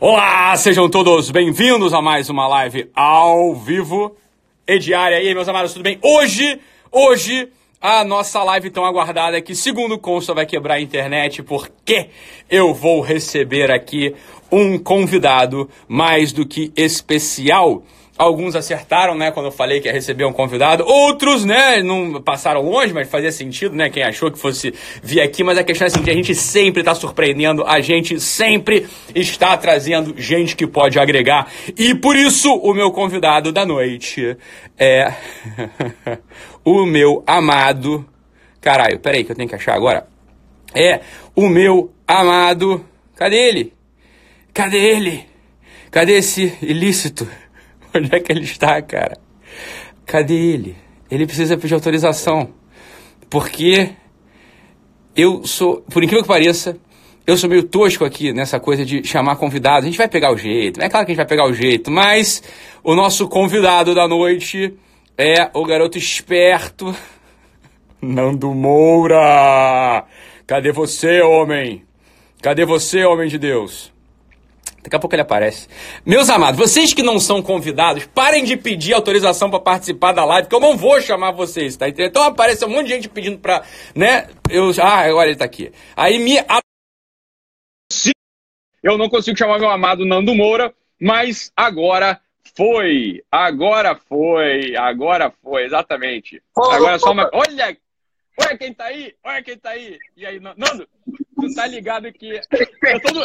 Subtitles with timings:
[0.00, 4.16] Olá, sejam todos bem-vindos a mais uma live ao vivo
[4.66, 5.22] e diária.
[5.22, 5.98] E aí, meus amados, tudo bem?
[6.02, 6.58] Hoje,
[6.90, 7.48] hoje,
[7.80, 12.08] a nossa live tão aguardada que, segundo consta, vai quebrar a internet porque
[12.50, 14.14] eu vou receber aqui
[14.50, 17.84] um convidado mais do que especial.
[18.16, 20.84] Alguns acertaram, né, quando eu falei que ia receber um convidado.
[20.86, 24.72] Outros, né, não passaram longe, mas fazia sentido, né, quem achou que fosse
[25.02, 25.42] vir aqui.
[25.42, 28.86] Mas a questão é assim, que a gente sempre está surpreendendo, a gente sempre
[29.16, 31.50] está trazendo gente que pode agregar.
[31.76, 34.36] E por isso, o meu convidado da noite
[34.78, 35.12] é
[36.64, 38.06] o meu amado...
[38.60, 40.06] Caralho, peraí que eu tenho que achar agora.
[40.72, 41.00] É
[41.34, 42.84] o meu amado...
[43.16, 43.72] Cadê ele?
[44.52, 45.26] Cadê ele?
[45.90, 47.28] Cadê esse ilícito?
[47.96, 49.16] Onde é que ele está, cara?
[50.04, 50.76] Cadê ele?
[51.10, 52.48] Ele precisa pedir autorização.
[53.30, 53.90] Porque
[55.14, 56.76] eu sou, por incrível que pareça,
[57.26, 59.84] eu sou meio tosco aqui nessa coisa de chamar convidado.
[59.84, 61.90] A gente vai pegar o jeito, é claro que a gente vai pegar o jeito,
[61.90, 62.42] mas
[62.82, 64.74] o nosso convidado da noite
[65.16, 66.94] é o garoto esperto,
[68.02, 70.04] Nando Moura.
[70.46, 71.84] Cadê você, homem?
[72.42, 73.93] Cadê você, homem de Deus?
[74.84, 75.66] Daqui a pouco ele aparece.
[76.04, 80.46] Meus amados, vocês que não são convidados, parem de pedir autorização para participar da live,
[80.46, 82.10] que eu não vou chamar vocês, tá entendendo?
[82.10, 84.28] Então aparece um monte de gente pedindo pra, né?
[84.50, 85.72] Eu, ah, agora ele tá aqui.
[85.96, 86.36] Aí me.
[88.82, 92.20] Eu não consigo chamar meu amado Nando Moura, mas agora
[92.54, 93.22] foi.
[93.32, 94.76] Agora foi.
[94.76, 96.42] Agora foi, exatamente.
[96.54, 97.30] Agora é só uma.
[97.32, 97.74] Olha
[98.38, 99.98] Olha quem tá aí, olha quem tá aí.
[100.16, 100.88] E aí, Nando,
[101.34, 102.32] tu tá ligado que.
[102.32, 103.24] Eu tô, no...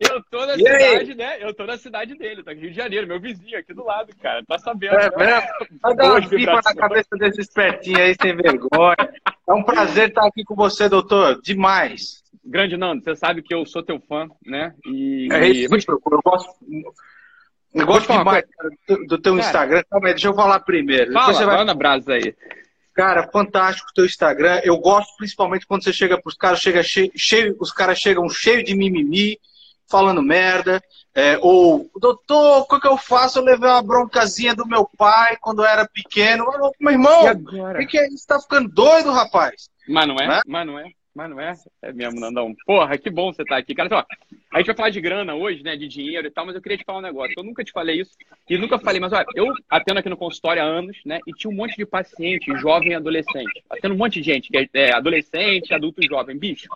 [0.00, 1.36] eu tô na cidade, né?
[1.40, 4.14] Eu tô na cidade dele, tá aqui Rio de Janeiro, meu vizinho aqui do lado,
[4.20, 4.44] cara.
[4.46, 4.94] Tá sabendo.
[4.94, 5.48] É, né?
[5.80, 8.96] Vai dar uma pipa na cabeça desse espertinho aí, sem vergonha.
[9.48, 11.40] É um prazer estar aqui com você, doutor.
[11.42, 12.22] Demais.
[12.44, 14.74] Grande Nando, você sabe que eu sou teu fã, né?
[14.86, 15.28] E.
[15.32, 16.50] É isso, eu gosto.
[17.74, 18.44] Eu gosto demais
[18.88, 19.82] do, do, teu cara, Instagram.
[19.90, 21.12] Calma aí, deixa eu falar primeiro.
[21.12, 21.74] Fala, Depois você vai...
[21.74, 22.34] brasa aí.
[22.94, 24.60] Cara, fantástico o teu Instagram.
[24.62, 28.28] Eu gosto principalmente quando você chega para os caras, chega cheio, cheio, os caras chegam
[28.28, 29.36] cheio de mimimi,
[29.90, 30.80] falando merda.
[31.12, 33.40] É, ou, doutor, o que eu faço?
[33.40, 36.44] Eu levei uma broncazinha do meu pai quando eu era pequeno.
[36.52, 38.18] Eu, meu irmão, o que, é isso?
[38.18, 39.68] Você tá ficando doido, rapaz?
[39.88, 40.28] Mas não é?
[40.28, 40.40] Né?
[40.46, 40.84] Mas não é?
[41.14, 41.54] Mas não é?
[41.82, 42.54] É mesmo, Nandão.
[42.66, 43.74] Porra, que bom você estar tá aqui.
[43.74, 44.04] Cara, ó,
[44.54, 45.76] a gente vai falar de grana hoje, né?
[45.76, 47.34] De dinheiro e tal, mas eu queria te falar um negócio.
[47.36, 48.12] Eu nunca te falei isso
[48.48, 51.18] e nunca falei, mas olha, eu atendo aqui no consultório há anos, né?
[51.26, 53.64] E tinha um monte de paciente, jovem e adolescente.
[53.68, 56.38] Atendo um monte de gente, que é, é adolescente, adulto jovem.
[56.38, 56.68] Bicho,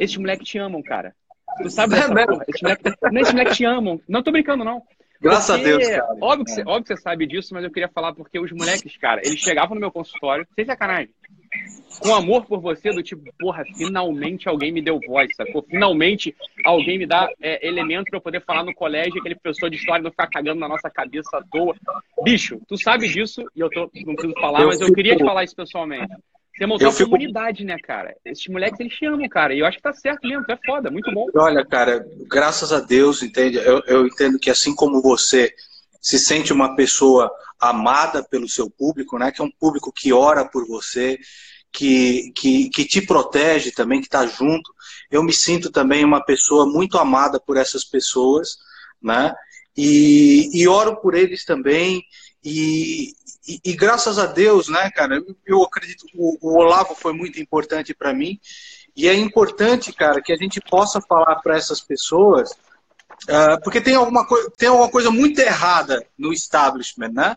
[0.00, 1.14] esses moleques te amam, cara.
[1.62, 2.44] Tu sabe dessa é porra?
[2.48, 4.00] Esses moleques, não, esses moleques te amam.
[4.08, 4.82] Não tô brincando, não.
[5.20, 6.16] Graças porque, a Deus, cara.
[6.20, 8.96] Óbvio que, você, óbvio que você sabe disso, mas eu queria falar porque os moleques,
[8.96, 11.14] cara, eles chegavam no meu consultório, sem sacanagem
[12.00, 15.62] com amor por você, do tipo, porra, finalmente alguém me deu voz, sacou?
[15.62, 16.34] Finalmente
[16.64, 20.02] alguém me dá é, elemento para eu poder falar no colégio, aquele professor de história
[20.02, 21.74] não ficar cagando na nossa cabeça à toa.
[22.22, 25.24] Bicho, tu sabe disso, e eu tô, não preciso falar, eu mas eu queria te
[25.24, 26.12] falar isso pessoalmente.
[26.56, 27.10] Você montou uma fico...
[27.10, 28.14] comunidade, né, cara?
[28.24, 29.52] Esses moleques, eles te amam, cara.
[29.52, 31.26] E eu acho que tá certo mesmo, tu é foda, muito bom.
[31.34, 33.56] Olha, cara, graças a Deus, entende?
[33.56, 35.52] Eu, eu entendo que assim como você
[36.00, 37.28] se sente uma pessoa
[37.68, 39.30] amada pelo seu público, né?
[39.32, 41.18] Que é um público que ora por você,
[41.72, 44.72] que, que, que te protege também, que está junto.
[45.10, 48.56] Eu me sinto também uma pessoa muito amada por essas pessoas,
[49.02, 49.34] né?
[49.76, 52.02] E, e oro por eles também.
[52.44, 53.12] E,
[53.46, 57.40] e, e, graças a Deus, né, cara, eu acredito que o, o Olavo foi muito
[57.40, 58.38] importante para mim.
[58.96, 63.96] E é importante, cara, que a gente possa falar para essas pessoas, uh, porque tem
[63.96, 64.24] alguma,
[64.56, 67.36] tem alguma coisa muito errada no establishment, né?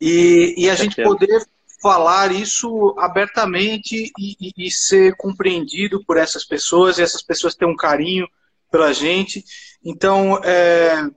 [0.00, 1.46] E, e a gente poder
[1.80, 7.68] falar isso abertamente e, e, e, ser compreendido por essas pessoas, e essas pessoas têm
[7.68, 8.26] um carinho
[8.70, 9.44] pela gente.
[9.84, 11.08] Então, é,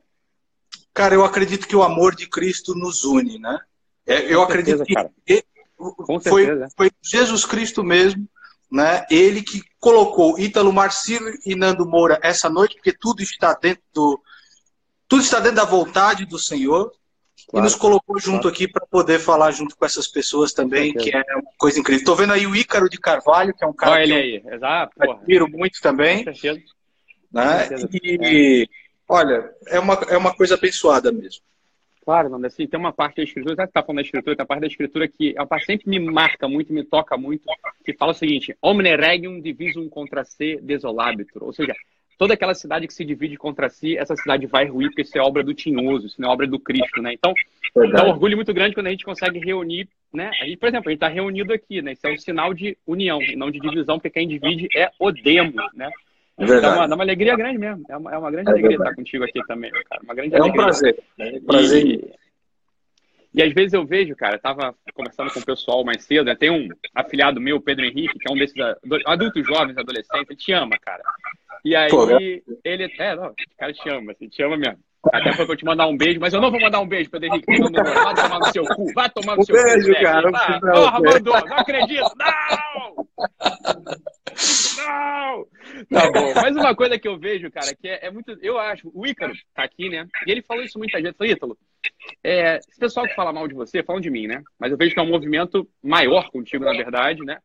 [0.94, 3.60] cara, eu acredito que o amor de Cristo nos une, né?
[4.06, 4.94] É, eu acredito que
[6.28, 8.28] foi, foi, Jesus Cristo mesmo,
[8.72, 9.06] né?
[9.10, 14.22] Ele que colocou Ítalo Marcílio e Nando Moura essa noite, porque tudo está dentro do,
[15.08, 16.92] tudo está dentro da vontade do Senhor.
[17.52, 18.56] Claro, e nos colocou junto claro.
[18.56, 22.00] aqui para poder falar junto com essas pessoas também, que é uma coisa incrível.
[22.00, 24.54] Estou vendo aí o Ícaro de Carvalho, que é um cara Olha que ele aí,
[24.56, 24.94] exato.
[24.98, 26.24] Eu admiro muito também.
[26.24, 26.62] Com certeza.
[27.32, 27.68] Né?
[27.68, 28.00] Com certeza.
[28.02, 28.68] E, é.
[29.08, 31.42] olha, é uma, é uma coisa abençoada mesmo.
[32.06, 34.44] Claro, não, assim, tem uma parte da escritura, já que está falando da escritura, tem
[34.44, 37.44] a parte da escritura que a parte sempre me marca muito, me toca muito,
[37.86, 41.76] que fala o seguinte, omne regium divisum contra se desolabitur, ou seja,
[42.22, 45.22] toda aquela cidade que se divide contra si, essa cidade vai ruir, porque isso é
[45.22, 47.14] obra do tinhoso, isso não é obra do Cristo, né?
[47.14, 47.34] Então,
[47.76, 48.00] Verdade.
[48.00, 50.30] dá um orgulho muito grande quando a gente consegue reunir, né?
[50.40, 51.94] A gente, por exemplo, a gente está reunido aqui, né?
[51.94, 55.56] Isso é um sinal de união, não de divisão, porque quem divide é o demo,
[55.74, 55.90] né?
[56.38, 56.76] É verdade.
[56.76, 57.84] Dá uma, dá uma alegria grande mesmo.
[57.90, 60.02] É uma, é uma grande é alegria estar contigo aqui também, cara.
[60.04, 60.62] Uma grande é alegria.
[60.62, 61.04] um prazer.
[61.18, 61.86] É um prazer.
[61.88, 62.14] E,
[63.34, 66.36] e às vezes eu vejo, cara, eu tava conversando com o pessoal mais cedo, né?
[66.36, 68.56] Tem um afiliado meu, Pedro Henrique, que é um desses
[69.08, 71.02] adultos jovens, adolescentes, ele te ama, cara.
[71.64, 72.08] E aí, Pô,
[72.64, 72.92] ele.
[73.00, 74.80] É, não, o cara te ama, assim, te ama mesmo.
[75.12, 77.10] Até foi pra eu te mandar um beijo, mas eu não vou mandar um beijo,
[77.10, 77.60] Pedro Henrique.
[77.60, 79.94] Não, não, vai tomar no seu cu, vai tomar no um seu beijo, cu.
[79.94, 80.60] Beijo, cara.
[80.60, 83.08] Porra, mandou, não acredito, não!
[84.78, 85.48] Não!
[85.90, 86.34] Tá bom.
[86.36, 88.38] Mas uma coisa que eu vejo, cara, que é, é, muito.
[88.42, 90.08] Eu acho, o Ícaro tá aqui, né?
[90.28, 91.16] E ele falou isso muita gente.
[91.16, 91.58] Falou, Ítalo,
[92.24, 94.44] é, esse pessoal que fala mal de você, falam de mim, né?
[94.60, 97.38] Mas eu vejo que é um movimento maior contigo, na verdade, né?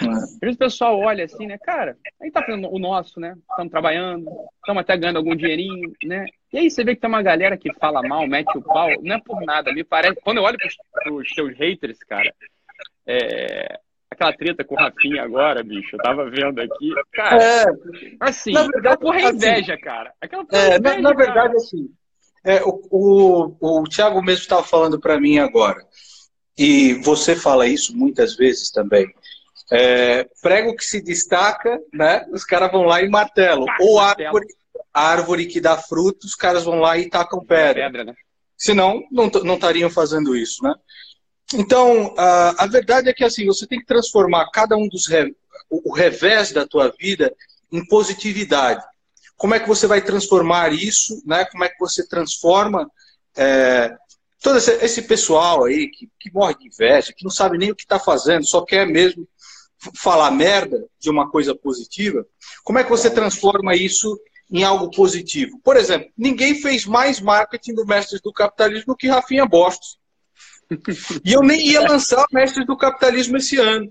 [0.00, 1.58] Às vezes o pessoal olha assim, né?
[1.58, 3.34] Cara, aí tá fazendo o nosso, né?
[3.50, 6.26] Estamos trabalhando, estamos até ganhando algum dinheirinho, né?
[6.52, 9.16] E aí você vê que tem uma galera que fala mal, mete o pau, não
[9.16, 9.72] é por nada.
[9.72, 10.20] Me parece.
[10.22, 12.32] Quando eu olho pros, pros teus haters, cara,
[13.06, 13.80] é,
[14.16, 16.92] aquela treta com o Rafinha agora, bicho, eu tava vendo aqui.
[17.12, 17.64] Cara, é,
[18.20, 20.12] assim, na verdade, aquela porra é assim, inveja, assim, cara.
[20.20, 21.56] Aquela porra é, é inveja, na, na verdade, cara.
[21.56, 21.90] assim,
[22.44, 25.80] é, o, o, o Thiago mesmo estava falando para mim agora,
[26.58, 29.06] e você fala isso muitas vezes também.
[29.70, 32.24] É, prego que se destaca, né?
[32.30, 33.66] Os caras vão lá e martelam.
[33.68, 34.46] Ah, Ou árvore,
[34.94, 37.84] árvore que dá frutos, os caras vão lá e tacam pedra.
[37.84, 38.14] pedra né?
[38.56, 40.72] Senão, não, não estariam fazendo isso, né?
[41.54, 45.34] Então, a, a verdade é que assim, você tem que transformar cada um dos re,
[45.70, 47.34] o revés da tua vida
[47.70, 48.84] em positividade.
[49.36, 51.44] Como é que você vai transformar isso, né?
[51.46, 52.90] Como é que você transforma
[53.36, 53.94] é,
[54.42, 57.76] todo esse, esse, pessoal aí que, que morre de inveja, que não sabe nem o
[57.76, 59.28] que está fazendo, só quer mesmo
[59.94, 62.26] falar merda de uma coisa positiva.
[62.64, 64.18] Como é que você transforma isso
[64.50, 65.60] em algo positivo?
[65.62, 69.98] Por exemplo, ninguém fez mais marketing do Mestres do Capitalismo que Rafinha Bostos.
[71.24, 73.88] E eu nem ia lançar Mestres do Capitalismo esse ano.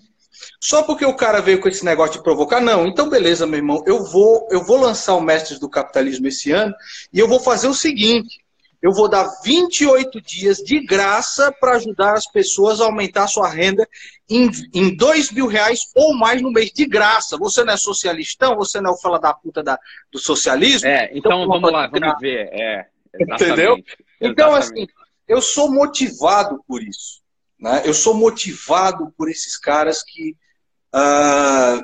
[0.60, 2.86] Só porque o cara veio com esse negócio de provocar, não.
[2.86, 6.74] Então, beleza, meu irmão, eu vou, eu vou lançar o Mestres do Capitalismo esse ano
[7.14, 8.44] e eu vou fazer o seguinte:
[8.82, 13.48] eu vou dar 28 dias de graça para ajudar as pessoas a aumentar a sua
[13.48, 13.88] renda
[14.30, 17.38] em, em 2 mil reais ou mais no mês, de graça.
[17.38, 18.56] Você não é socialistão?
[18.58, 19.80] Você não é o fala da puta da,
[20.12, 20.88] do socialismo?
[20.88, 22.50] É, então, então vamos lá, vamos ver.
[22.52, 22.86] É,
[23.20, 23.78] Entendeu?
[24.20, 24.88] Então, assim,
[25.28, 27.22] eu sou motivado por isso.
[27.60, 27.82] Né?
[27.86, 30.36] Eu sou motivado por esses caras que,
[30.94, 31.82] uh,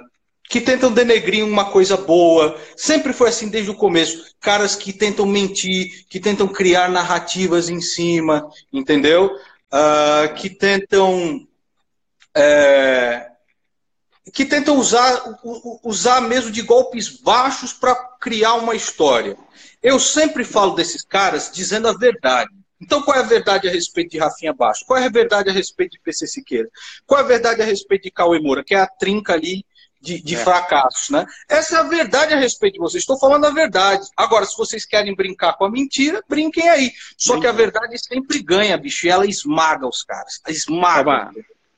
[0.50, 2.60] que tentam denegrir uma coisa boa.
[2.76, 4.36] Sempre foi assim desde o começo.
[4.40, 9.32] Caras que tentam mentir, que tentam criar narrativas em cima, entendeu?
[9.72, 11.48] Uh, que tentam.
[12.36, 13.28] É,
[14.34, 15.22] que tentam usar,
[15.84, 19.36] usar mesmo de golpes baixos para criar uma história.
[19.82, 22.52] Eu sempre falo desses caras dizendo a verdade.
[22.82, 24.84] Então, qual é a verdade a respeito de Rafinha Baixo?
[24.86, 26.68] Qual é a verdade a respeito de PC Siqueira?
[27.06, 29.64] Qual é a verdade a respeito de Cauê Moura, que é a trinca ali
[30.02, 30.38] de, de é.
[30.40, 31.26] fracassos, né?
[31.48, 33.04] Essa é a verdade a respeito de vocês.
[33.04, 34.08] Estou falando a verdade.
[34.18, 36.92] Agora, se vocês querem brincar com a mentira, brinquem aí.
[37.16, 40.42] Só que a verdade sempre ganha, bicho, e ela esmaga os caras.
[40.48, 41.30] Esmaga.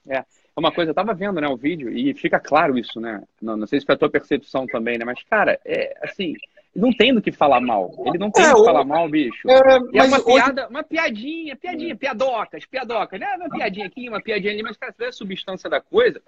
[0.07, 0.25] É, é
[0.56, 3.21] uma coisa, eu tava vendo, né, o vídeo, e fica claro isso, né?
[3.41, 5.03] Não, não sei se foi a tua percepção também, né?
[5.03, 6.35] Mas, cara, é assim,
[6.75, 7.91] não tem do que falar mal.
[8.05, 9.47] Ele não tem é, do que falar mal, bicho.
[9.49, 10.69] É, é uma piada, hoje...
[10.71, 13.27] uma piadinha, piadinha, piadocas, piadocas, né?
[13.35, 16.21] Uma piadinha aqui, uma piadinha ali, mas, cara, se a substância da coisa,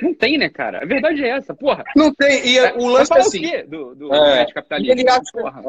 [0.00, 0.82] não tem, né, cara?
[0.82, 1.84] A verdade é essa, porra.
[1.94, 3.38] Não tem, e é, o lance é assim.
[3.38, 4.92] O quê do, do é, capitalismo?
[4.92, 5.62] Ele acha, porra.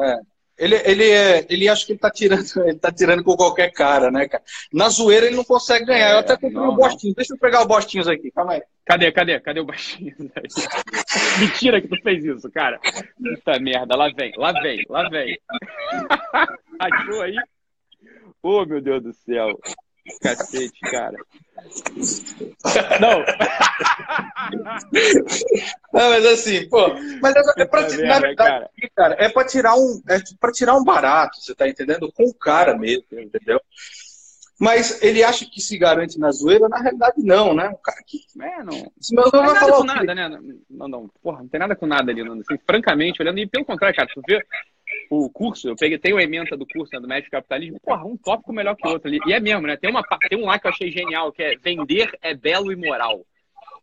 [0.58, 4.10] Ele, ele, é, ele acha que ele tá, tirando, ele tá tirando com qualquer cara,
[4.10, 4.42] né, cara?
[4.72, 6.10] Na zoeira ele não consegue ganhar.
[6.10, 7.14] É, eu até comprei um bostinho.
[7.14, 8.62] Deixa eu pegar o bostinhos aqui, calma aí.
[8.84, 9.40] Cadê, cadê?
[9.40, 10.14] Cadê o bostinho?
[11.40, 12.78] Mentira que tu fez isso, cara.
[13.16, 15.38] Puta merda, lá vem, lá vem, lá vem.
[16.78, 17.36] Achou aí?
[18.42, 19.58] Oh, meu Deus do céu.
[20.20, 21.16] Cacete, cara.
[23.00, 23.24] Não.
[25.92, 26.88] Não, mas assim, pô,
[27.20, 28.70] mas é, é pra, merda, na verdade, cara.
[28.96, 32.10] cara, é pra tirar um, é pra tirar um barato, você tá entendendo?
[32.12, 33.60] Com o cara mesmo, entendeu?
[34.58, 37.68] Mas ele acha que se garante na zoeira, na realidade não, né?
[37.70, 38.20] O cara que.
[38.40, 38.92] É, não.
[39.10, 40.28] Não, não, não nada com nada, né?
[40.70, 42.34] Não, não, porra, não tem nada com nada ali, não.
[42.34, 44.40] Assim, francamente, olhando, e pelo contrário, cara, tu vê
[45.10, 48.16] o curso, eu peguei, tem o ementa do curso né, do médico capitalismo, porra, um
[48.16, 49.18] tópico melhor que o outro ali.
[49.26, 49.76] E é mesmo, né?
[49.76, 52.76] Tem, uma, tem um lá que eu achei genial, que é vender é belo e
[52.76, 53.24] moral.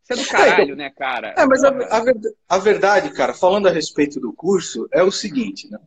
[0.04, 1.36] Isso é do caralho, né, cara?
[1.38, 2.04] É, mas a, a,
[2.56, 5.80] a, verdade, cara, falando a respeito do curso, é o seguinte, né?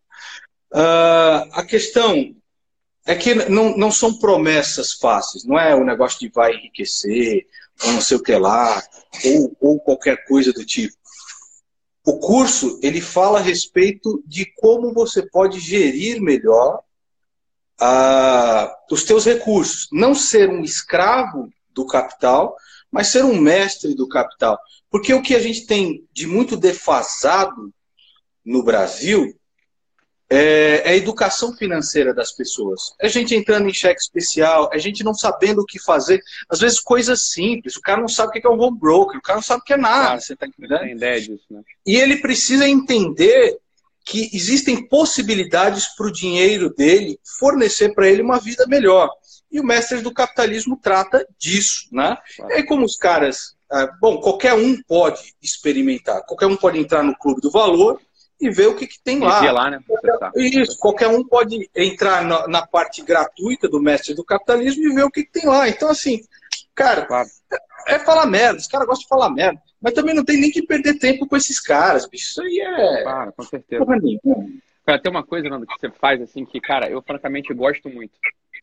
[0.73, 2.35] Uh, a questão
[3.07, 7.47] é que não, não são promessas fáceis, não é o negócio de vai enriquecer,
[7.85, 8.83] ou não sei o que lá,
[9.25, 10.97] ou, ou qualquer coisa do tipo.
[12.05, 16.81] O curso ele fala a respeito de como você pode gerir melhor
[18.91, 22.57] os teus recursos, não ser um escravo do capital,
[22.91, 24.59] mas ser um mestre do capital.
[24.91, 27.73] Porque o que a gente tem de muito defasado
[28.45, 29.35] no Brasil
[30.33, 32.95] é, é a educação financeira das pessoas.
[32.99, 36.23] É a gente entrando em cheque especial, é a gente não sabendo o que fazer.
[36.49, 39.23] Às vezes coisas simples, o cara não sabe o que é um home broker, o
[39.23, 40.81] cara não sabe o que é nada, claro, você tá entendendo?
[40.81, 41.61] Tem ideia disso, né?
[41.87, 43.59] E ele precisa entender
[44.05, 49.11] que existem possibilidades para o dinheiro dele fornecer para ele uma vida melhor.
[49.51, 52.17] E o Mestres do Capitalismo trata disso, né?
[52.37, 52.53] Claro.
[52.53, 53.55] E aí, como os caras.
[53.71, 57.99] Ah, bom, qualquer um pode experimentar, qualquer um pode entrar no Clube do Valor
[58.43, 59.41] e ver o que, que tem lá.
[59.53, 59.81] lá né?
[60.35, 65.05] Isso, qualquer um pode entrar na, na, parte gratuita do Mestre do Capitalismo e ver
[65.05, 65.69] o que, que tem lá.
[65.69, 66.21] Então, assim,
[66.75, 67.29] cara, claro.
[67.87, 69.61] é, é falar merda, os caras gostam de falar merda.
[69.81, 72.31] Mas também não tem nem que perder tempo com esses caras, bicho.
[72.31, 73.03] Isso aí é.
[73.03, 73.85] Claro, com certeza.
[74.85, 78.13] Cara, tem uma coisa, Nando, que você faz assim que, cara, eu francamente gosto muito.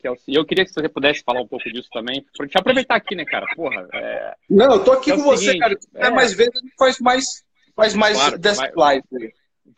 [0.00, 0.16] Que é o...
[0.28, 2.24] E eu queria que você pudesse falar um pouco disso também.
[2.36, 3.46] Pra te aproveitar aqui, né, cara?
[3.54, 3.88] Porra.
[3.92, 4.34] É...
[4.48, 5.78] Não, eu tô aqui é com você, seguinte, cara.
[5.80, 6.10] Se é...
[6.10, 7.44] mais vezes, faz mais,
[7.74, 9.04] faz mais claro, dessa live.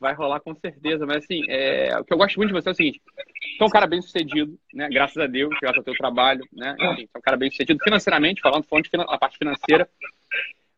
[0.03, 1.97] Vai rolar com certeza, mas assim, é...
[1.97, 3.01] o que eu gosto muito de você é o seguinte:
[3.57, 4.89] você é um cara bem sucedido, né?
[4.89, 6.75] Graças a Deus, graças ao teu trabalho, né?
[6.79, 8.67] Enfim, é um cara bem sucedido financeiramente, falando,
[9.09, 9.89] a parte financeira.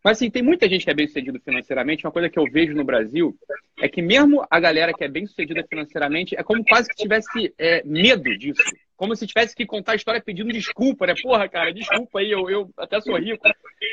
[0.05, 2.05] Mas assim, tem muita gente que é bem sucedido financeiramente.
[2.05, 3.35] Uma coisa que eu vejo no Brasil
[3.81, 7.55] é que mesmo a galera que é bem sucedida financeiramente é como quase que tivesse
[7.59, 8.63] é, medo disso.
[8.97, 11.15] Como se tivesse que contar a história pedindo desculpa, né?
[11.21, 13.43] Porra, cara, desculpa aí, eu, eu até sou rico.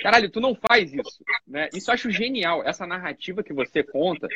[0.03, 1.70] Caralho, tu não faz isso, né?
[1.74, 4.27] Isso eu acho genial, essa narrativa que você conta,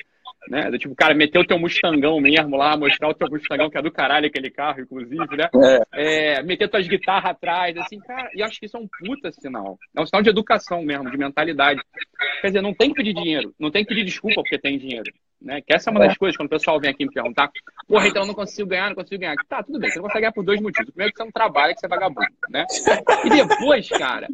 [0.49, 0.69] né?
[0.69, 3.81] Do tipo, cara, meter o teu Mustangão mesmo lá, mostrar o teu Mustangão, que é
[3.81, 5.49] do caralho aquele carro, inclusive, né?
[5.93, 6.37] É.
[6.37, 9.77] É, meter tuas guitarras atrás, assim, cara, e acho que isso é um puta sinal.
[9.95, 11.81] É um sinal de educação mesmo, de mentalidade.
[12.41, 15.11] Quer dizer, não tem que pedir dinheiro, não tem que pedir desculpa porque tem dinheiro.
[15.41, 15.61] Né?
[15.61, 16.15] Que essa é uma das é.
[16.15, 17.51] coisas, quando o pessoal vem aqui me perguntar,
[17.87, 19.35] porra, então eu não consigo ganhar, não consigo ganhar.
[19.47, 20.89] Tá, tudo bem, você não consegue ganhar por dois motivos.
[20.89, 22.65] primeiro que você não trabalha, que você é vagabundo, né?
[23.25, 24.27] E depois, cara,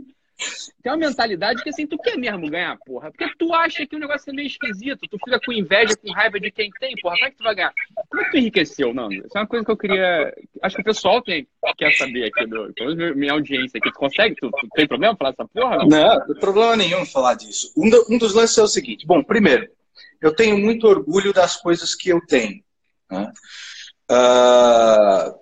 [0.81, 3.12] tem uma mentalidade que assim, tu quer mesmo ganhar, porra.
[3.12, 6.39] Porque tu acha que o negócio é meio esquisito, tu fica com inveja, com raiva
[6.39, 7.74] de quem tem, porra, como é que tu vai ganhar?
[8.10, 9.13] Como é que tu enriqueceu, Nando?
[9.13, 10.33] Isso é uma coisa que eu queria.
[10.62, 13.91] Acho que o pessoal tem, quer saber aqui, do, pelo menos minha audiência aqui.
[13.91, 14.36] Tu consegue?
[14.36, 15.77] Tu, tu tem problema falar essa porra?
[15.77, 17.71] Não, não, não tem problema nenhum falar disso.
[17.77, 19.69] Um, do, um dos lances é o seguinte: bom, primeiro,
[20.21, 22.63] eu tenho muito orgulho das coisas que eu tenho.
[23.10, 23.31] Né?
[24.10, 25.40] Uh,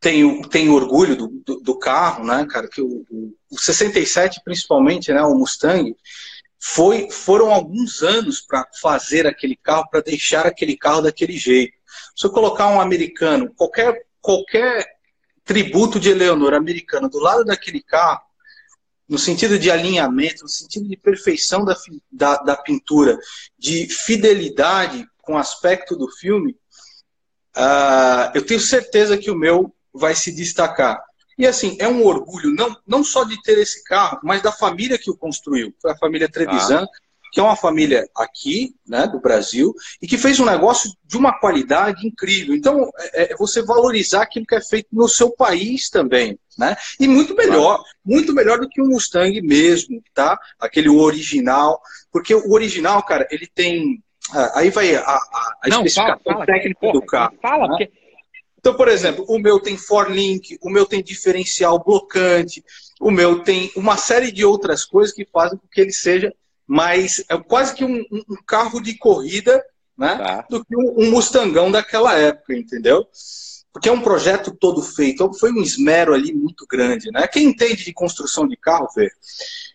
[0.00, 2.68] tenho, tenho orgulho do, do, do, carro, né, cara?
[2.68, 3.04] Que o,
[3.50, 5.94] o 67, principalmente, né, o Mustang,
[6.58, 11.74] foi, foram alguns anos para fazer aquele carro, para deixar aquele carro daquele jeito.
[12.14, 14.86] Se eu colocar um americano, qualquer, qualquer
[15.44, 18.22] tributo de Eleonor americano do lado daquele carro,
[19.08, 21.76] no sentido de alinhamento, no sentido de perfeição da,
[22.10, 23.16] da, da pintura,
[23.56, 26.56] de fidelidade com o aspecto do filme,
[27.56, 31.02] uh, eu tenho certeza que o meu vai se destacar.
[31.38, 34.98] E assim, é um orgulho não, não só de ter esse carro, mas da família
[34.98, 35.74] que o construiu.
[35.80, 36.88] Foi a família Trevisan, ah.
[37.30, 41.38] que é uma família aqui, né, do Brasil, e que fez um negócio de uma
[41.38, 42.54] qualidade incrível.
[42.54, 46.38] Então, é, é você valorizar aquilo que é feito no seu país também.
[46.58, 46.74] Né?
[46.98, 50.38] E muito melhor, muito melhor do que um Mustang mesmo, tá?
[50.58, 51.78] Aquele original,
[52.10, 56.34] porque o original, cara, ele tem ah, aí vai a, a, a Não, especificação fala,
[56.34, 57.36] fala, técnica do carro.
[57.40, 57.68] Fala, né?
[57.68, 57.92] porque
[58.66, 62.64] então, por exemplo, o meu tem forlink, o meu tem diferencial blocante,
[63.00, 66.34] o meu tem uma série de outras coisas que fazem com que ele seja
[66.66, 69.64] mais é quase que um, um carro de corrida,
[69.96, 70.46] né, tá.
[70.50, 73.06] do que um, um Mustangão daquela época, entendeu?
[73.76, 77.28] Porque é um projeto todo feito, foi um esmero ali muito grande, né?
[77.28, 79.10] Quem entende de construção de carro, vê.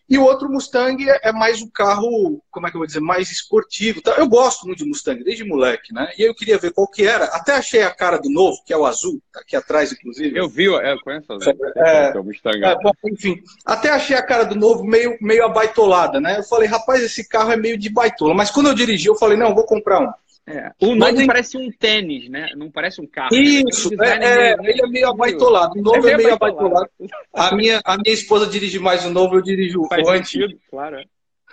[0.09, 2.99] E o outro Mustang é, é mais um carro, como é que eu vou dizer,
[2.99, 4.01] mais esportivo.
[4.17, 6.11] Eu gosto muito de Mustang, desde moleque, né?
[6.17, 7.25] E eu queria ver qual que era.
[7.25, 10.35] Até achei a cara do novo, que é o azul, tá aqui atrás, inclusive.
[10.35, 11.53] Eu vi, é, eu conheço azul.
[11.75, 12.65] É, é, Mustang.
[12.65, 16.39] É, bom, enfim, até achei a cara do novo meio, meio abaitolada, né?
[16.39, 18.33] Eu falei, rapaz, esse carro é meio de baitola.
[18.33, 20.11] Mas quando eu dirigi, eu falei, não, vou comprar um.
[20.47, 20.71] É.
[20.81, 21.27] O novo tem...
[21.27, 22.49] parece um tênis, né?
[22.55, 23.35] Não parece um carro.
[23.35, 24.17] Isso, né?
[24.17, 25.79] é, é, ele é meio abaitolado.
[25.79, 26.89] O novo é, é meio abaitolado.
[27.33, 30.53] A minha, a minha esposa dirige mais o novo, eu dirijo Faz o antigo.
[30.69, 30.97] Claro.
[30.97, 31.05] É.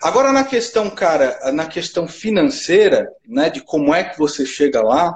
[0.02, 5.14] Agora, na questão, cara, na questão financeira, né, de como é que você chega lá,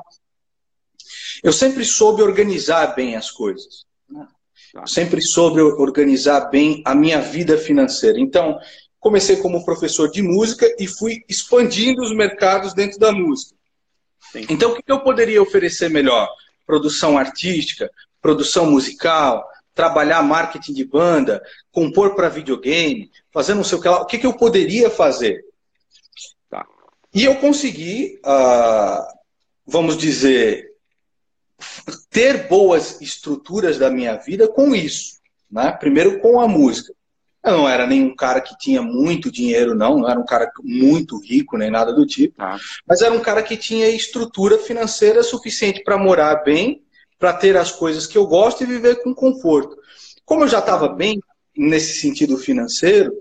[1.42, 3.84] eu sempre soube organizar bem as coisas.
[4.08, 4.26] Né?
[4.72, 4.86] Tá.
[4.86, 8.18] Sempre soube organizar bem a minha vida financeira.
[8.18, 8.58] Então,
[9.00, 13.56] comecei como professor de música e fui expandindo os mercados dentro da música.
[14.32, 14.46] Sim.
[14.48, 16.28] Então, o que eu poderia oferecer melhor?
[16.66, 23.82] Produção artística, produção musical, trabalhar marketing de banda, compor para videogame, fazer não sei o
[23.82, 24.00] que lá.
[24.00, 25.44] O que, que eu poderia fazer?
[26.48, 26.66] Tá.
[27.14, 29.04] E eu consegui, uh,
[29.66, 30.72] vamos dizer,
[32.08, 35.20] ter boas estruturas da minha vida com isso.
[35.50, 35.72] Né?
[35.72, 36.94] Primeiro com a música.
[37.44, 41.18] Eu não era nenhum cara que tinha muito dinheiro, não, não era um cara muito
[41.18, 42.34] rico, nem nada do tipo.
[42.38, 42.56] Ah.
[42.86, 46.82] Mas era um cara que tinha estrutura financeira suficiente para morar bem,
[47.18, 49.76] para ter as coisas que eu gosto e viver com conforto.
[50.24, 51.20] Como eu já estava bem
[51.56, 53.12] nesse sentido financeiro,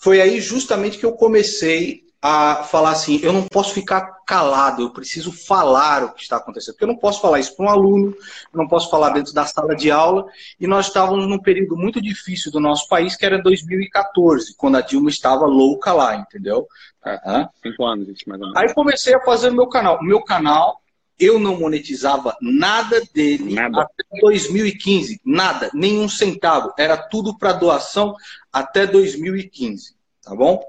[0.00, 4.90] foi aí justamente que eu comecei a falar assim: eu não posso ficar calado, eu
[4.90, 6.74] preciso falar o que está acontecendo.
[6.74, 8.14] Porque eu não posso falar isso para um aluno,
[8.52, 10.26] eu não posso falar dentro da sala de aula.
[10.58, 14.80] E nós estávamos num período muito difícil do nosso país, que era 2014, quando a
[14.80, 16.66] Dilma estava louca lá, entendeu?
[17.04, 17.48] Uhum.
[17.62, 18.56] Cinco anos, mais ou menos.
[18.56, 19.98] Aí comecei a fazer o meu canal.
[19.98, 20.82] O meu canal,
[21.18, 23.82] eu não monetizava nada dele nada.
[23.82, 25.20] até 2015.
[25.24, 26.72] Nada, nenhum centavo.
[26.78, 28.14] Era tudo para doação
[28.52, 29.94] até 2015.
[30.22, 30.62] Tá bom?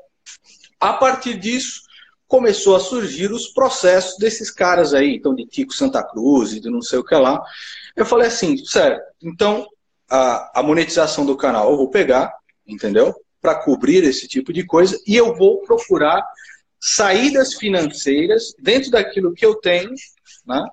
[0.82, 1.84] A partir disso,
[2.28, 6.70] começou a surgir os processos desses caras aí, então de Tico Santa Cruz e de
[6.70, 7.44] não sei o que lá.
[7.96, 9.68] Eu falei assim, certo, então
[10.10, 12.34] a, a monetização do canal eu vou pegar,
[12.66, 13.14] entendeu?
[13.42, 16.26] Para cobrir esse tipo de coisa e eu vou procurar
[16.80, 19.92] saídas financeiras dentro daquilo que eu tenho,
[20.46, 20.66] né?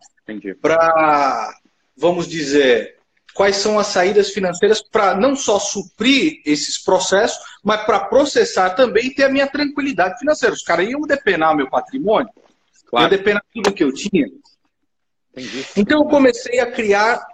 [0.60, 1.54] Para,
[1.96, 2.97] vamos dizer,
[3.38, 9.06] quais são as saídas financeiras para não só suprir esses processos, mas para processar também
[9.06, 10.52] e ter a minha tranquilidade financeira.
[10.52, 12.28] Os caras iam depenar meu patrimônio,
[12.84, 13.04] claro.
[13.04, 14.26] iam depenar tudo que eu tinha.
[15.30, 15.64] Entendi.
[15.76, 17.24] Então eu comecei a criar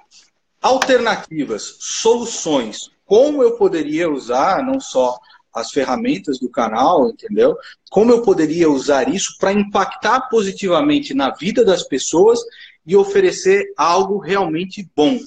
[0.61, 5.19] alternativas, soluções, como eu poderia usar não só
[5.55, 7.57] as ferramentas do canal, entendeu?
[7.91, 12.41] Como eu poderia usar isso para impactar positivamente na vida das pessoas
[12.87, 15.19] e oferecer algo realmente bom.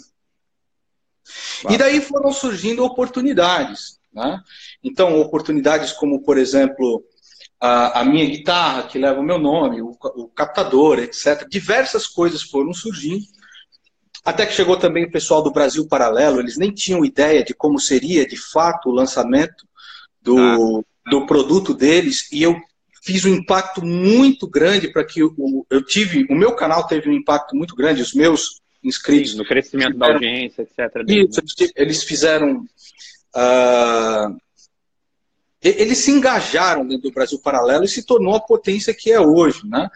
[1.62, 1.75] Claro.
[1.75, 4.00] E daí foram surgindo oportunidades.
[4.13, 4.41] Né?
[4.84, 7.03] Então, oportunidades como, por exemplo,
[7.60, 11.48] a, a, minha guitarra, que leva o meu nome, o, o captador, etc.
[11.50, 13.25] Diversas coisas foram surgindo.
[14.24, 17.79] Até que chegou também o pessoal do Brasil Paralelo, eles nem tinham ideia de como
[17.79, 19.65] seria de fato o lançamento
[20.22, 21.10] do, ah.
[21.10, 22.60] do produto deles, e eu
[23.03, 27.13] fiz um impacto muito grande para que o, eu tive, o meu canal teve um
[27.13, 29.36] impacto muito grande, os meus inscritos.
[29.36, 31.03] no crescimento fizeram, da audiência, etc.
[31.07, 32.65] Isso, eles fizeram.
[33.36, 34.38] Uh,
[35.62, 39.67] eles se engajaram dentro do Brasil Paralelo e se tornou a potência que é hoje,
[39.67, 39.89] né?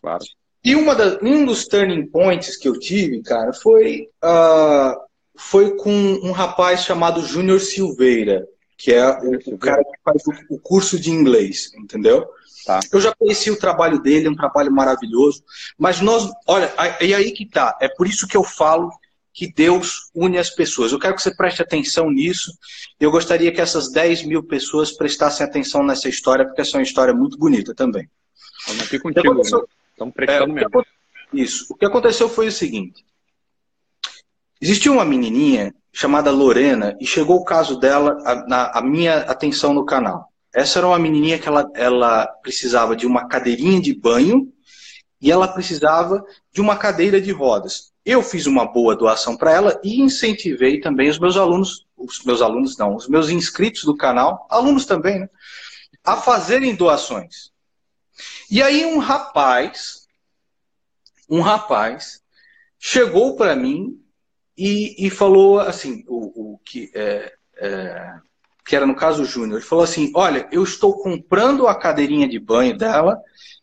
[0.00, 0.24] Claro.
[0.64, 5.00] E uma da, um dos turning points que eu tive, cara, foi, uh,
[5.36, 10.56] foi com um rapaz chamado Júnior Silveira, que é o, o, cara que faz o,
[10.56, 12.26] o curso de inglês, entendeu?
[12.66, 12.80] Tá.
[12.92, 15.44] Eu já conheci o trabalho dele, é um trabalho maravilhoso.
[15.78, 17.78] Mas nós, olha, e aí que tá.
[17.80, 18.90] É por isso que eu falo
[19.32, 20.90] que Deus une as pessoas.
[20.90, 22.50] Eu quero que você preste atenção nisso.
[22.98, 26.82] Eu gostaria que essas 10 mil pessoas prestassem atenção nessa história, porque essa é uma
[26.82, 28.10] história muito bonita também.
[28.58, 29.32] Estamos aqui contigo.
[29.32, 29.58] Aconteceu...
[29.58, 29.64] Né?
[29.92, 30.86] Estamos prestando é, mesmo.
[31.32, 31.66] Isso.
[31.70, 33.04] O que aconteceu foi o seguinte.
[34.60, 39.72] Existia uma menininha chamada Lorena e chegou o caso dela, a, na, a minha atenção
[39.72, 40.32] no canal.
[40.56, 44.50] Essa era uma menininha que ela, ela precisava de uma cadeirinha de banho
[45.20, 47.92] e ela precisava de uma cadeira de rodas.
[48.02, 52.40] Eu fiz uma boa doação para ela e incentivei também os meus alunos, os meus
[52.40, 55.28] alunos não, os meus inscritos do canal, alunos também, né,
[56.02, 57.52] a fazerem doações.
[58.50, 60.08] E aí um rapaz,
[61.28, 62.22] um rapaz
[62.78, 64.02] chegou para mim
[64.56, 68.14] e, e, falou assim, o, o que é, é,
[68.66, 72.28] que era no caso o Júnior, ele falou assim: Olha, eu estou comprando a cadeirinha
[72.28, 73.22] de banho dela.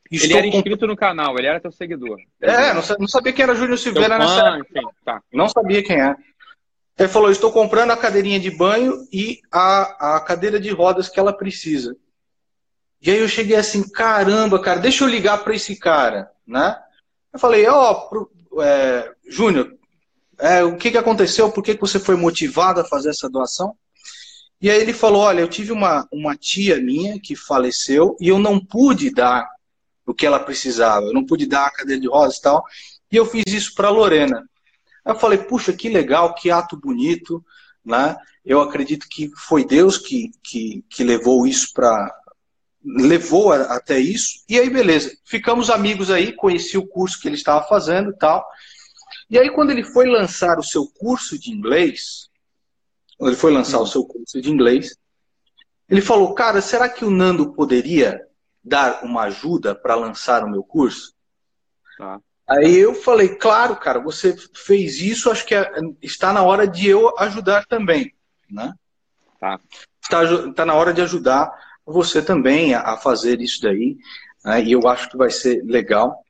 [0.09, 0.89] Ele era inscrito comp...
[0.89, 2.17] no canal, ele era teu seguidor.
[2.39, 4.79] É, não sabia quem era Júnior Silveira nessa época.
[4.79, 5.21] Enfim, tá.
[5.31, 6.15] Não sabia quem era.
[6.97, 11.19] Ele falou: Estou comprando a cadeirinha de banho e a, a cadeira de rodas que
[11.19, 11.97] ela precisa.
[13.01, 16.77] E aí eu cheguei assim: caramba, cara, deixa eu ligar para esse cara, né?
[17.33, 19.75] Eu falei: Ó, oh, é, Júnior,
[20.39, 21.51] é, o que, que aconteceu?
[21.51, 23.75] Por que, que você foi motivado a fazer essa doação?
[24.63, 28.39] E aí ele falou: Olha, eu tive uma, uma tia minha que faleceu e eu
[28.39, 29.45] não pude dar
[30.05, 32.63] o que ela precisava, eu não pude dar a cadeira de rosa e tal,
[33.11, 34.37] e eu fiz isso para Lorena.
[35.03, 37.43] Aí eu falei: Puxa, que legal, que ato bonito,
[37.83, 38.15] né?
[38.45, 42.09] Eu acredito que foi Deus que, que, que levou isso para.
[42.81, 47.35] levou a, até isso, e aí beleza, ficamos amigos aí, conheci o curso que ele
[47.35, 48.45] estava fazendo e tal.
[49.29, 52.29] E aí, quando ele foi lançar o seu curso de inglês,
[53.21, 54.97] ele foi lançar o seu curso de inglês,
[55.89, 58.21] ele falou: Cara, será que o Nando poderia
[58.63, 61.13] dar uma ajuda para lançar o meu curso?
[61.97, 62.19] Tá.
[62.47, 65.71] Aí eu falei: Claro, cara, você fez isso, acho que é,
[66.01, 68.13] está na hora de eu ajudar também.
[68.49, 68.73] Né?
[69.39, 69.59] Tá.
[70.01, 71.51] Está, está na hora de ajudar
[71.85, 73.97] você também a, a fazer isso daí.
[74.43, 74.63] Né?
[74.63, 76.23] E eu acho que vai ser legal.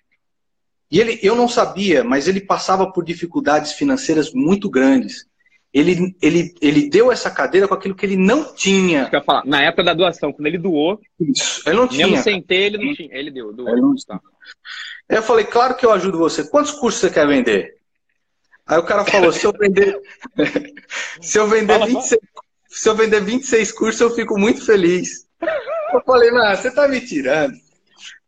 [0.89, 5.25] E ele, eu não sabia, mas ele passava por dificuldades financeiras muito grandes.
[5.73, 9.09] Ele, ele, ele deu essa cadeira com aquilo que ele não tinha.
[9.25, 12.21] Falar, na época da doação, quando ele doou, Isso, ele não mesmo tinha.
[12.21, 13.09] sem ter, ele não tinha.
[13.11, 13.69] Ele deu, doou.
[13.69, 14.19] Ele não Tá.
[15.09, 16.43] Aí eu falei, claro que eu ajudo você.
[16.47, 17.75] Quantos cursos você quer vender?
[18.67, 19.99] Aí o cara falou, se eu vender,
[21.19, 22.21] se eu vender Fala, 26,
[22.69, 25.27] se eu vender 26 cursos, eu fico muito feliz.
[25.91, 27.53] Eu falei, não, você tá me tirando.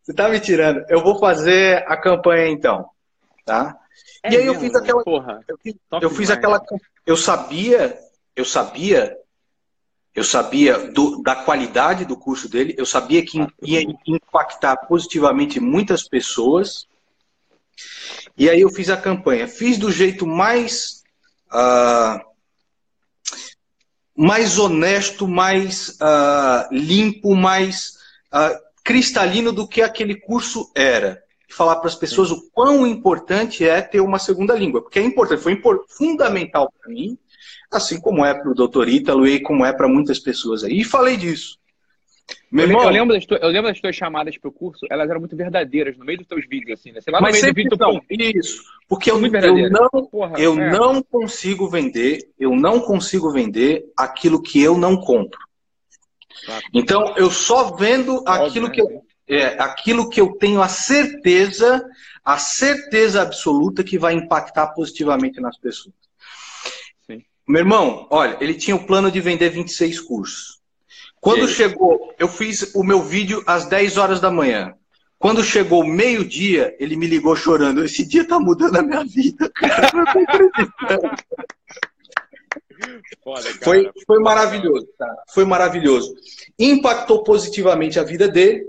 [0.02, 0.84] Você tá me tirando.
[0.88, 2.86] Eu vou fazer a campanha então,
[3.44, 3.76] tá?
[4.22, 6.62] É e aí eu mesmo, fiz aquela, Porra, eu fiz, eu fiz aquela,
[7.04, 7.98] eu sabia,
[8.34, 9.16] eu sabia,
[10.14, 16.08] eu sabia do- da qualidade do curso dele, eu sabia que ia impactar positivamente muitas
[16.08, 16.86] pessoas.
[18.36, 21.02] E aí eu fiz a campanha, fiz do jeito mais
[21.50, 22.22] ah,
[24.16, 27.98] mais honesto, mais ah, limpo, mais
[28.32, 31.22] ah, cristalino do que aquele curso era.
[31.56, 35.42] Falar para as pessoas o quão importante é ter uma segunda língua, porque é importante,
[35.42, 37.16] foi fundamental para mim,
[37.72, 40.80] assim como é para o doutor Ítalo e como é para muitas pessoas aí.
[40.80, 41.56] E falei disso.
[42.50, 45.08] Meu Eu, irmão, eu lembro das tu- eu lembro das tuas chamadas pro curso, elas
[45.08, 47.00] eram muito verdadeiras, no meio dos teus vídeos, assim, né?
[47.00, 50.60] Sei lá, no mas meio do vídeo, não, isso, porque eu, eu não porra, Eu
[50.60, 50.70] é.
[50.70, 55.38] não consigo vender, eu não consigo vender aquilo que eu não compro.
[56.74, 59.00] Então, eu só vendo aquilo que eu, né?
[59.28, 61.84] É, aquilo que eu tenho a certeza,
[62.24, 65.94] a certeza absoluta que vai impactar positivamente nas pessoas.
[67.06, 67.22] Sim.
[67.46, 70.60] Meu irmão, olha, ele tinha o plano de vender 26 cursos.
[71.20, 74.74] Quando chegou, eu fiz o meu vídeo às 10 horas da manhã.
[75.18, 77.84] Quando chegou meio-dia, ele me ligou chorando.
[77.84, 79.50] Esse dia tá mudando a minha vida.
[83.24, 83.64] Foda, cara.
[83.64, 85.16] Foi, foi maravilhoso, cara.
[85.32, 86.14] Foi maravilhoso.
[86.58, 88.64] Impactou positivamente a vida dele.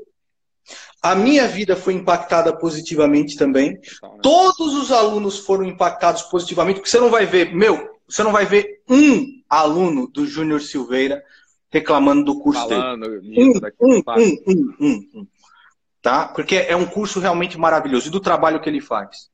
[1.08, 3.80] A minha vida foi impactada positivamente também.
[3.80, 4.20] Total, né?
[4.22, 8.46] Todos os alunos foram impactados positivamente, porque você não vai ver, meu, você não vai
[8.46, 11.24] ver um aluno do Júnior Silveira
[11.70, 12.82] reclamando do curso dele.
[12.82, 15.28] Falando Um, daquilo, um, um, um, um, um.
[16.02, 16.28] Tá?
[16.28, 19.30] Porque é um curso realmente maravilhoso e do trabalho que ele faz.